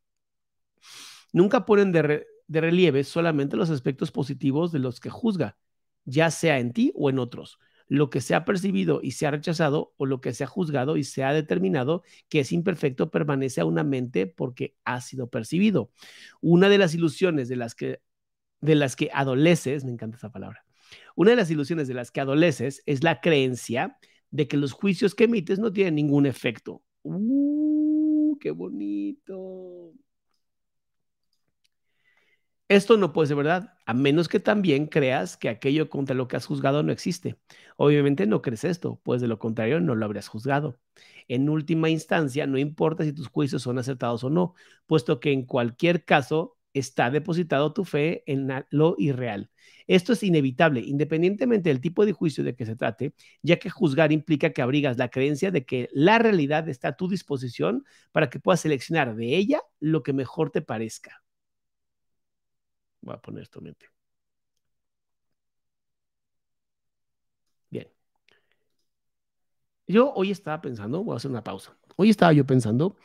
[1.33, 5.57] Nunca ponen de, relieve solamente los aspectos positivos de los que juzga,
[6.05, 7.59] ya sea en ti o en otros.
[7.89, 10.97] Lo que se ha percibido y se ha rechazado o lo que se ha juzgado
[10.97, 15.91] y se ha determinado que es imperfecto permanece a una mente porque ha sido percibido.
[16.41, 18.01] Una de las ilusiones de las que,
[18.59, 20.65] de las que adoleces, me encanta esa palabra,
[21.15, 23.97] una de las ilusiones de las que adoleces es la creencia
[24.31, 26.83] de que los juicios que emites no tienen ningún efecto.
[27.03, 29.93] ¡Uh, qué bonito!
[32.69, 36.35] Esto no puede ser verdad, a menos que también creas que aquello contra lo que
[36.35, 37.37] has juzgado no existe.
[37.77, 40.77] Obviamente no crees esto, pues de lo contrario no lo habrías juzgado.
[41.29, 44.53] En última instancia, no importa si tus juicios son acertados o no,
[44.85, 49.49] puesto que en cualquier caso está depositado tu fe en lo irreal.
[49.87, 54.11] Esto es inevitable, independientemente del tipo de juicio de que se trate, ya que juzgar
[54.11, 58.39] implica que abrigas la creencia de que la realidad está a tu disposición para que
[58.41, 61.23] puedas seleccionar de ella lo que mejor te parezca.
[63.07, 63.87] Voy a poner esto en mente.
[67.71, 67.87] Bien.
[69.87, 71.77] Yo hoy estaba pensando, voy a hacer una pausa.
[71.95, 72.95] Hoy estaba yo pensando,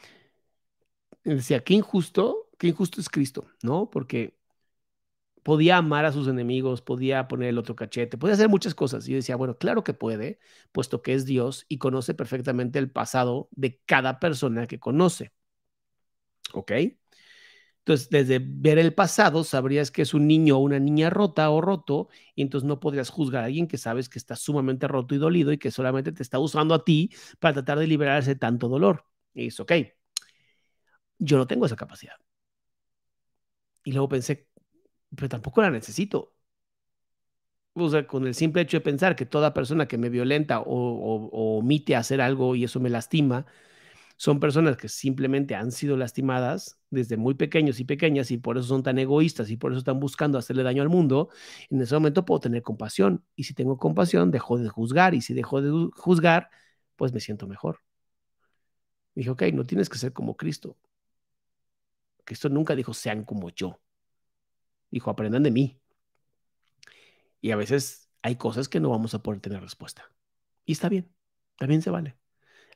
[1.25, 3.91] decía, qué injusto, qué injusto es Cristo, ¿no?
[3.91, 4.35] Porque
[5.43, 9.07] podía amar a sus enemigos, podía poner el otro cachete, podía hacer muchas cosas.
[9.09, 10.39] Y yo decía, bueno, claro que puede,
[10.73, 15.33] puesto que es Dios y conoce perfectamente el pasado de cada persona que conoce.
[16.53, 16.73] ¿Ok?
[17.85, 21.61] Entonces, desde ver el pasado, sabrías que es un niño o una niña rota o
[21.61, 25.19] roto, y entonces no podrías juzgar a alguien que sabes que está sumamente roto y
[25.19, 27.11] dolido y que solamente te está usando a ti
[27.41, 29.05] para tratar de liberarse de tanto dolor.
[29.35, 29.73] Y es ok.
[31.19, 32.17] Yo no tengo esa capacidad.
[33.85, 34.49] Y luego pensé,
[35.17, 36.35] pero tampoco la necesito.
[37.75, 40.65] o sea, con el simple hecho de pensar que toda persona que me violenta o,
[40.67, 43.47] o omite hacer algo y eso me lastima,
[44.19, 48.69] son personas que simplemente han sido lastimadas desde muy pequeños y pequeñas y por eso
[48.69, 51.31] son tan egoístas y por eso están buscando hacerle daño al mundo,
[51.71, 53.25] en ese momento puedo tener compasión.
[53.37, 55.15] Y si tengo compasión, dejo de juzgar.
[55.15, 56.51] Y si dejo de juzgar,
[56.97, 57.81] pues me siento mejor.
[59.15, 60.77] Dije, ok, no tienes que ser como Cristo.
[62.25, 63.81] Cristo nunca dijo sean como yo.
[64.91, 65.81] Dijo, aprendan de mí.
[67.41, 70.11] Y a veces hay cosas que no vamos a poder tener respuesta.
[70.65, 71.13] Y está bien,
[71.59, 72.17] también se vale.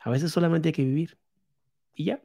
[0.01, 1.19] A veces solamente hay que vivir.
[1.95, 2.23] Y ya.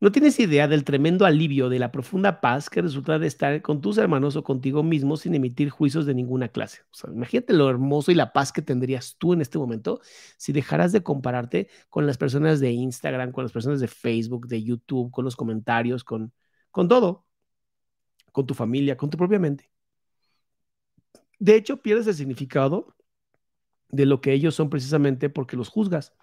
[0.00, 3.80] No tienes idea del tremendo alivio, de la profunda paz que resulta de estar con
[3.80, 6.82] tus hermanos o contigo mismo sin emitir juicios de ninguna clase.
[7.12, 10.00] Imagínate lo hermoso y la paz que tendrías tú en este momento
[10.36, 14.62] si dejaras de compararte con las personas de Instagram, con las personas de Facebook, de
[14.62, 16.32] YouTube, con los comentarios, con,
[16.70, 17.26] con todo,
[18.30, 19.68] con tu familia, con tu propia mente.
[21.40, 22.94] De hecho, pierdes el significado
[23.88, 26.14] de lo que ellos son precisamente porque los juzgas.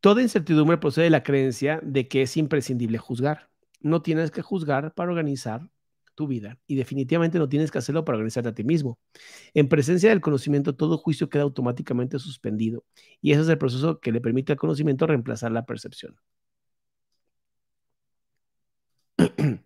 [0.00, 3.50] Toda incertidumbre procede de la creencia de que es imprescindible juzgar.
[3.80, 5.70] No tienes que juzgar para organizar
[6.14, 8.98] tu vida y definitivamente no tienes que hacerlo para organizarte a ti mismo.
[9.54, 12.84] En presencia del conocimiento, todo juicio queda automáticamente suspendido
[13.20, 16.16] y ese es el proceso que le permite al conocimiento reemplazar la percepción.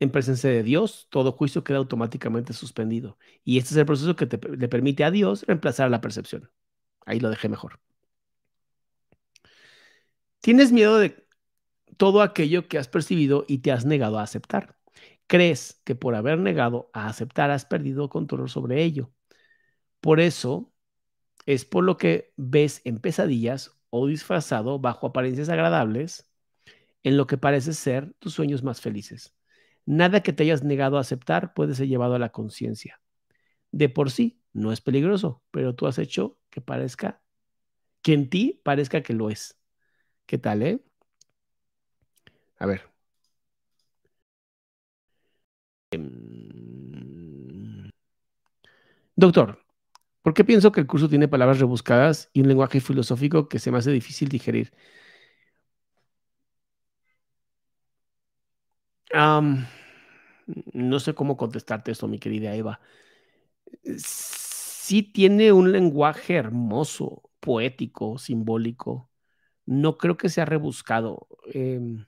[0.00, 3.18] en presencia de Dios, todo juicio queda automáticamente suspendido.
[3.44, 6.50] Y este es el proceso que le permite a Dios reemplazar la percepción.
[7.06, 7.80] Ahí lo dejé mejor.
[10.40, 11.26] Tienes miedo de
[11.96, 14.76] todo aquello que has percibido y te has negado a aceptar.
[15.26, 19.12] Crees que por haber negado a aceptar has perdido control sobre ello.
[20.00, 20.72] Por eso
[21.46, 26.30] es por lo que ves en pesadillas o disfrazado bajo apariencias agradables
[27.02, 29.34] en lo que parece ser tus sueños más felices.
[29.86, 33.00] Nada que te hayas negado a aceptar puede ser llevado a la conciencia.
[33.72, 37.22] De por sí no es peligroso, pero tú has hecho que parezca,
[38.02, 39.59] que en ti parezca que lo es.
[40.30, 40.78] ¿Qué tal, eh?
[42.60, 42.80] A ver.
[45.92, 47.90] Em,
[49.16, 49.58] doctor,
[50.22, 53.72] ¿por qué pienso que el curso tiene palabras rebuscadas y un lenguaje filosófico que se
[53.72, 54.72] me hace difícil digerir?
[60.72, 62.80] no sé cómo contestarte esto, mi querida Eva.
[63.98, 69.09] Sí tiene un lenguaje hermoso, poético, simbólico.
[69.70, 71.28] No creo que sea rebuscado.
[71.54, 72.06] Em,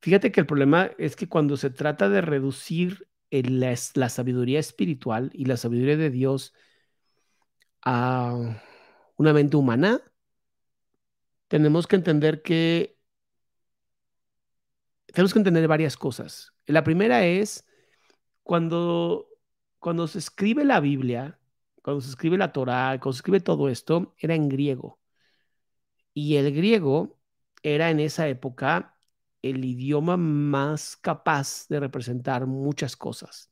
[0.00, 5.30] fíjate que el problema es que cuando se trata de reducir la, la sabiduría espiritual
[5.34, 6.54] y la sabiduría de Dios
[7.82, 8.34] a
[9.16, 10.00] una mente humana,
[11.48, 12.96] tenemos que entender que
[15.12, 16.54] tenemos que entender varias cosas.
[16.64, 17.66] La primera es
[18.42, 19.28] cuando,
[19.78, 21.38] cuando se escribe la Biblia,
[21.82, 24.98] cuando se escribe la Torá, cuando se escribe todo esto, era en griego.
[26.14, 27.18] Y el griego
[27.62, 28.96] era en esa época
[29.42, 33.50] el idioma más capaz de representar muchas cosas.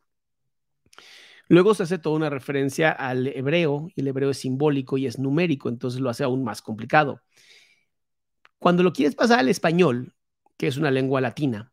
[1.49, 5.19] Luego se hace toda una referencia al hebreo, y el hebreo es simbólico y es
[5.19, 7.21] numérico, entonces lo hace aún más complicado.
[8.59, 10.15] Cuando lo quieres pasar al español,
[10.57, 11.73] que es una lengua latina.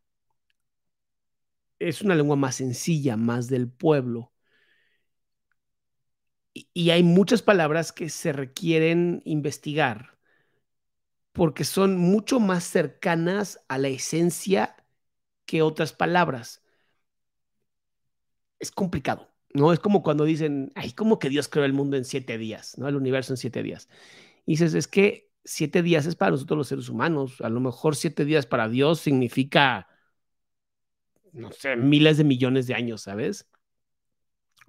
[1.78, 4.32] Es una lengua más sencilla, más del pueblo.
[6.52, 10.18] Y, hay muchas palabras que se requieren investigar
[11.40, 14.76] porque son mucho más cercanas a la esencia
[15.46, 16.62] que otras palabras.
[18.58, 19.72] Es complicado, ¿no?
[19.72, 22.88] Es como cuando dicen, ay, como que Dios creó el mundo en siete días, ¿no?
[22.88, 23.88] El universo en siete días.
[24.44, 27.40] Y dices, es que siete días es para nosotros los seres humanos.
[27.40, 29.88] A lo mejor siete días para Dios significa,
[31.32, 33.48] no sé, miles de millones de años, ¿sabes?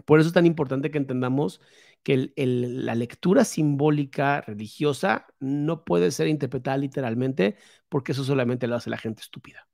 [0.05, 1.59] Por eso es tan importante que entendamos
[2.03, 7.57] que la lectura simbólica religiosa no puede ser interpretada literalmente
[7.89, 9.67] porque eso solamente lo hace la gente estúpida.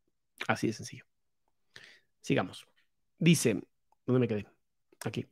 [0.48, 1.06] Así de sencillo.
[2.22, 2.68] Sigamos.
[3.18, 3.64] Dice,
[4.06, 4.46] ¿dónde me quedé?
[5.06, 5.26] Aquí.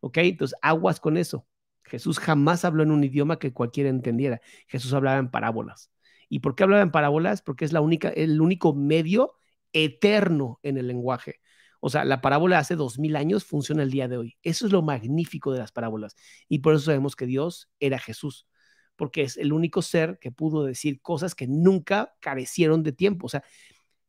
[0.00, 0.18] ¿Ok?
[0.18, 1.46] Entonces, aguas con eso.
[1.84, 4.40] Jesús jamás habló en un idioma que cualquiera entendiera.
[4.68, 5.90] Jesús hablaba en parábolas.
[6.34, 7.42] ¿Y por qué hablaba en parábolas?
[7.42, 9.34] Porque es la única, el único medio
[9.72, 11.36] eterno en el lenguaje.
[11.78, 14.36] O sea, la parábola hace dos mil años funciona el día de hoy.
[14.42, 16.16] Eso es lo magnífico de las parábolas.
[16.48, 18.48] Y por eso sabemos que Dios era Jesús,
[18.96, 23.26] porque es el único ser que pudo decir cosas que nunca carecieron de tiempo.
[23.26, 23.44] O sea,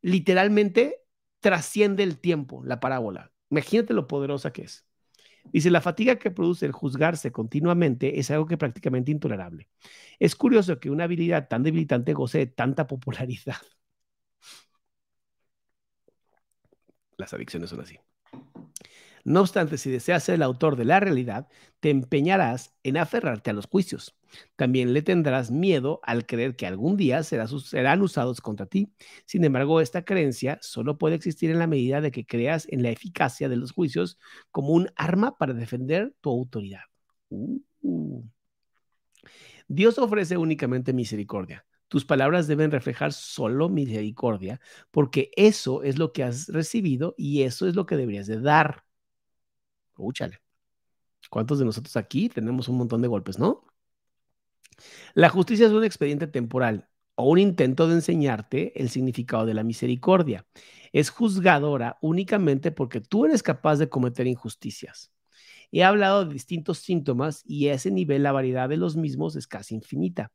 [0.02, 1.04] literalmente
[1.42, 3.32] trasciende el tiempo la parábola.
[3.52, 4.84] Imagínate lo poderosa que es.
[5.52, 9.70] Dice, la fatiga que produce el juzgarse continuamente es algo que prácticamente intolerable.
[10.20, 13.56] Es curioso que una habilidad tan debilitante goce de tanta popularidad.
[17.18, 17.98] Las adicciones son así.
[19.26, 21.48] No obstante, si deseas ser el autor de la realidad,
[21.80, 24.16] te empeñarás en aferrarte a los juicios.
[24.56, 28.94] También le tendrás miedo al creer que algún día serán usados contra ti.
[29.26, 32.90] Sin embargo, esta creencia solo puede existir en la medida de que creas en la
[32.90, 34.20] eficacia de los juicios
[34.52, 36.84] como un arma para defender tu autoridad.
[37.30, 38.24] Uh.
[39.68, 41.66] Dios ofrece únicamente misericordia.
[41.88, 44.60] Tus palabras deben reflejar solo misericordia,
[44.92, 48.85] porque eso es lo que has recibido y eso es lo que deberías de dar.
[49.98, 50.42] Úchale.
[51.30, 53.66] ¿Cuántos de nosotros aquí tenemos un montón de golpes, no?
[55.14, 59.64] La justicia es un expediente temporal o un intento de enseñarte el significado de la
[59.64, 60.46] misericordia.
[60.92, 65.12] Es juzgadora únicamente porque tú eres capaz de cometer injusticias.
[65.72, 69.48] He hablado de distintos síntomas y a ese nivel la variedad de los mismos es
[69.48, 70.32] casi infinita.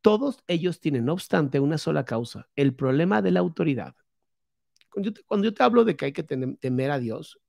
[0.00, 3.94] Todos ellos tienen, no obstante, una sola causa, el problema de la autoridad.
[4.90, 7.40] Cuando yo te, hablo de que hay que temer a Dios,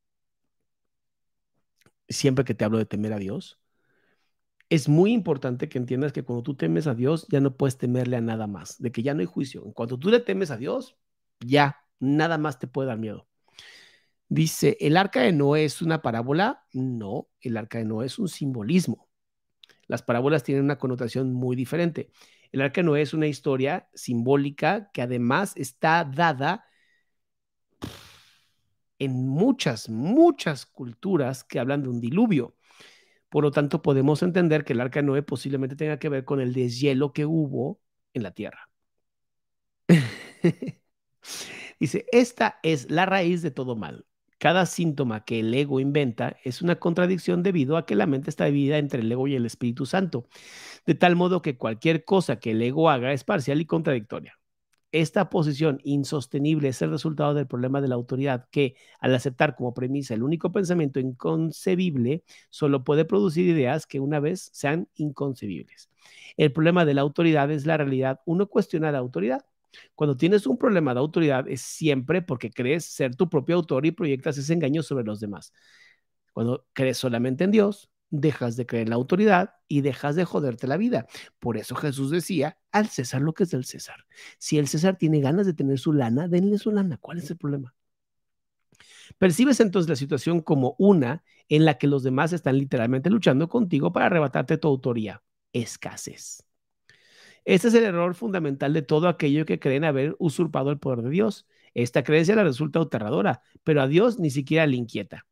[2.13, 3.59] siempre que te hablo de temer a Dios,
[4.69, 8.17] es muy importante que entiendas que cuando tú temes a Dios, ya no puedes temerle
[8.17, 9.63] a nada más, de que ya no hay juicio.
[9.65, 10.97] En cuanto tú le temes a Dios,
[11.39, 13.27] ya, nada más te puede dar miedo.
[14.29, 16.65] Dice, ¿el arca de Noé es una parábola?
[16.73, 19.07] No, el arca de Noé es un simbolismo.
[19.85, 22.09] Las parábolas tienen una connotación muy diferente.
[22.51, 26.65] El arca de Noé es una historia simbólica que además está dada
[29.03, 32.55] en muchas, muchas culturas que hablan de un diluvio.
[33.29, 36.41] Por lo tanto, podemos entender que el arca de Noé posiblemente tenga que ver con
[36.41, 37.81] el deshielo que hubo
[38.13, 38.69] en la tierra.
[41.79, 44.05] Dice, esta es la raíz de todo mal.
[44.37, 48.45] Cada síntoma que el ego inventa es una contradicción debido a que la mente está
[48.45, 50.27] dividida entre el ego y el Espíritu Santo,
[50.85, 54.37] de tal modo que cualquier cosa que el ego haga es parcial y contradictoria.
[54.93, 59.73] Esta posición insostenible es el resultado del problema de la autoridad que, al aceptar como
[59.73, 65.89] premisa el único pensamiento inconcebible, solo puede producir ideas que una vez sean inconcebibles.
[66.37, 68.21] El problema de la autoridad es la realidad.
[68.27, 69.43] Uno cuestiona la autoridad.
[69.95, 73.91] Cuando tienes un problema de autoridad es siempre porque crees ser tu propio autor y
[73.91, 75.53] proyectas ese engaño sobre los demás.
[76.33, 80.67] Cuando crees solamente en Dios, dejas de creer en la autoridad y dejas de joderte
[80.67, 81.07] la vida.
[81.39, 84.05] Por eso Jesús decía, al César lo que es del César.
[84.37, 86.97] Si el César tiene ganas de tener su lana, denle su lana.
[86.97, 87.73] ¿Cuál es el problema?
[89.17, 93.91] Percibes entonces la situación como una en la que los demás están literalmente luchando contigo
[93.91, 95.23] para arrebatarte tu autoría.
[95.53, 96.43] Escasez.
[97.45, 101.09] Este es el error fundamental de todo aquello que creen haber usurpado el poder de
[101.09, 101.47] Dios.
[101.73, 105.25] Esta creencia le resulta aterradora, pero a Dios ni siquiera le inquieta.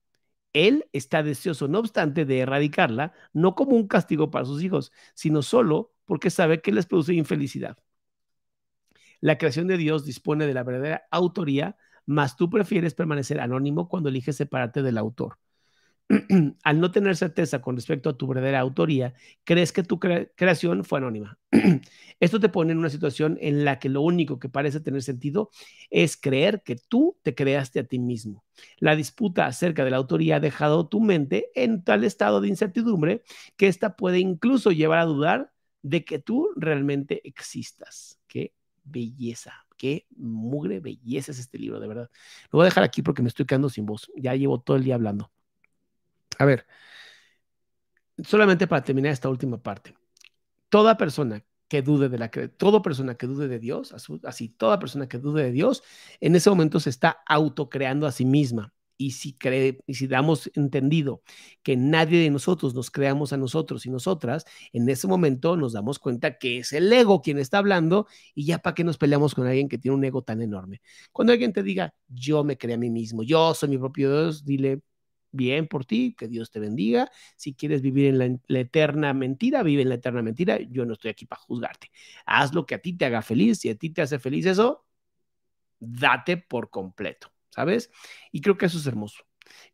[0.54, 5.42] Él está deseoso, no obstante, de erradicarla, no como un castigo para sus hijos, sino
[5.42, 7.78] solo porque sabe que les produce infelicidad.
[9.22, 14.10] La creación de Dios dispone de la verdadera autoría, mas tú prefieres permanecer anónimo cuando
[14.10, 15.38] eliges separarte del autor.
[16.64, 21.00] al no tener certeza con respecto a tu verdadera autoría, crees que tu creación fue
[21.00, 21.38] anónima.
[22.20, 25.50] Esto te pone en una situación en la que lo único que parece tener sentido
[25.90, 28.44] es creer que tú te creaste a ti mismo.
[28.78, 33.24] La disputa acerca de la autoría ha dejado tu mente en tal estado de incertidumbre
[33.58, 38.20] que ésta puede incluso llevar a dudar de que tú realmente existas.
[38.28, 42.10] Qué belleza, qué mugre belleza es este libro, de verdad.
[42.52, 44.12] Lo voy a dejar aquí porque me estoy quedando sin voz.
[44.16, 45.32] Ya llevo todo el día hablando.
[46.38, 46.66] A ver,
[48.24, 49.96] solamente para terminar esta última parte.
[50.70, 55.08] Toda persona que dude de la toda persona que dude de Dios, así toda persona
[55.08, 55.84] que dude de Dios,
[56.20, 60.52] en ese momento se está autocreando a sí misma y si, cree, y si damos
[60.54, 61.24] entendido
[61.64, 65.98] que nadie de nosotros nos creamos a nosotros y nosotras, en ese momento nos damos
[65.98, 68.06] cuenta que es el ego quien está hablando
[68.36, 70.82] y ya para qué nos peleamos con alguien que tiene un ego tan enorme.
[71.12, 74.46] Cuando alguien te diga, yo me creé a mí mismo, yo soy mi propio Dios,
[74.46, 74.82] dile,
[75.32, 77.10] bien por ti, que Dios te bendiga.
[77.36, 80.60] Si quieres vivir en la, eterna mentira, vive en la eterna mentira.
[80.60, 81.92] Yo no estoy aquí para juzgarte.
[82.26, 83.60] Haz lo que a ti te haga feliz.
[83.60, 84.86] Si a ti te hace feliz eso,
[85.80, 87.92] date por completo, ¿sabes?
[88.32, 89.24] Y creo que eso es hermoso.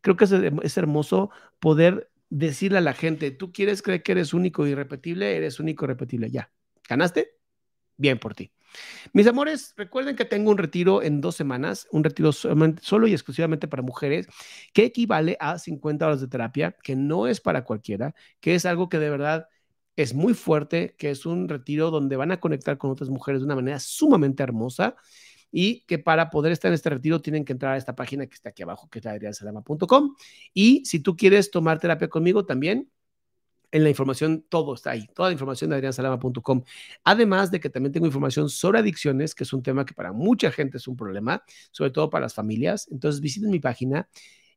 [0.00, 1.30] Creo que es, hermoso
[1.60, 5.84] poder decirle a la gente, tú quieres creer que eres único y irrepetible, eres único
[5.84, 6.30] y irrepetible.
[6.30, 6.50] Ya,
[6.88, 7.36] ¿ganaste?
[7.96, 8.52] Bien por ti.
[9.12, 13.68] Mis amores, recuerden que tengo un retiro en dos semanas, un retiro solo y exclusivamente
[13.68, 14.26] para mujeres,
[14.72, 18.88] que equivale a 50 horas de terapia, que no es para cualquiera, que es algo
[18.88, 19.48] que de verdad
[19.96, 23.46] es muy fuerte, que es un retiro donde van a conectar con otras mujeres de
[23.46, 24.94] una manera sumamente hermosa
[25.50, 28.34] y que para poder estar en este retiro tienen que entrar a esta página que
[28.34, 30.14] está aquí abajo, que es adriansalama.com.
[30.54, 32.90] Y si tú quieres tomar terapia conmigo también,
[33.70, 36.62] en la información, todo está ahí, toda la información de adriansalama.com.
[37.04, 40.50] Además de que también tengo información sobre adicciones, que es un tema que para mucha
[40.50, 42.88] gente es un problema, sobre todo para las familias.
[42.90, 44.08] Entonces visiten mi página.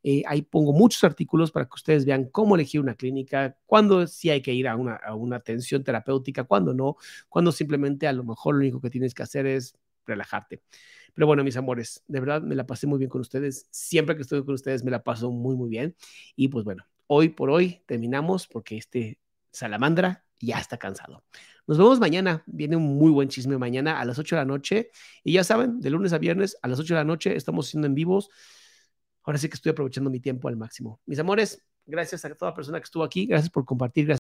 [0.04, 4.30] Eh, ahí pongo muchos artículos para que ustedes vean cómo elegir una clínica, cuándo sí
[4.32, 6.96] hay que ir a una, a una atención terapéutica, cuándo no,
[7.30, 10.62] cuándo simplemente a lo mejor lo único que tienes que hacer es relajarte.
[11.14, 13.68] Pero bueno, mis amores, de verdad me la pasé muy bien con ustedes.
[13.72, 15.96] Siempre que estoy con ustedes me la paso muy, muy bien.
[16.36, 19.20] Y pues bueno, hoy por hoy terminamos porque este
[19.52, 21.26] salamandra ya está cansado.
[21.68, 22.42] Nos vemos mañana.
[22.46, 24.92] Viene un muy buen chisme mañana a las 8 de la noche.
[25.22, 27.88] Y ya saben, de lunes a viernes a las 8 de la noche estamos siendo
[27.88, 28.30] en vivos.
[29.24, 31.02] Ahora sí que estoy aprovechando mi tiempo al máximo.
[31.06, 33.26] Mis amores, gracias a toda persona que estuvo aquí.
[33.26, 34.06] Gracias por compartir.
[34.06, 34.21] Gracias.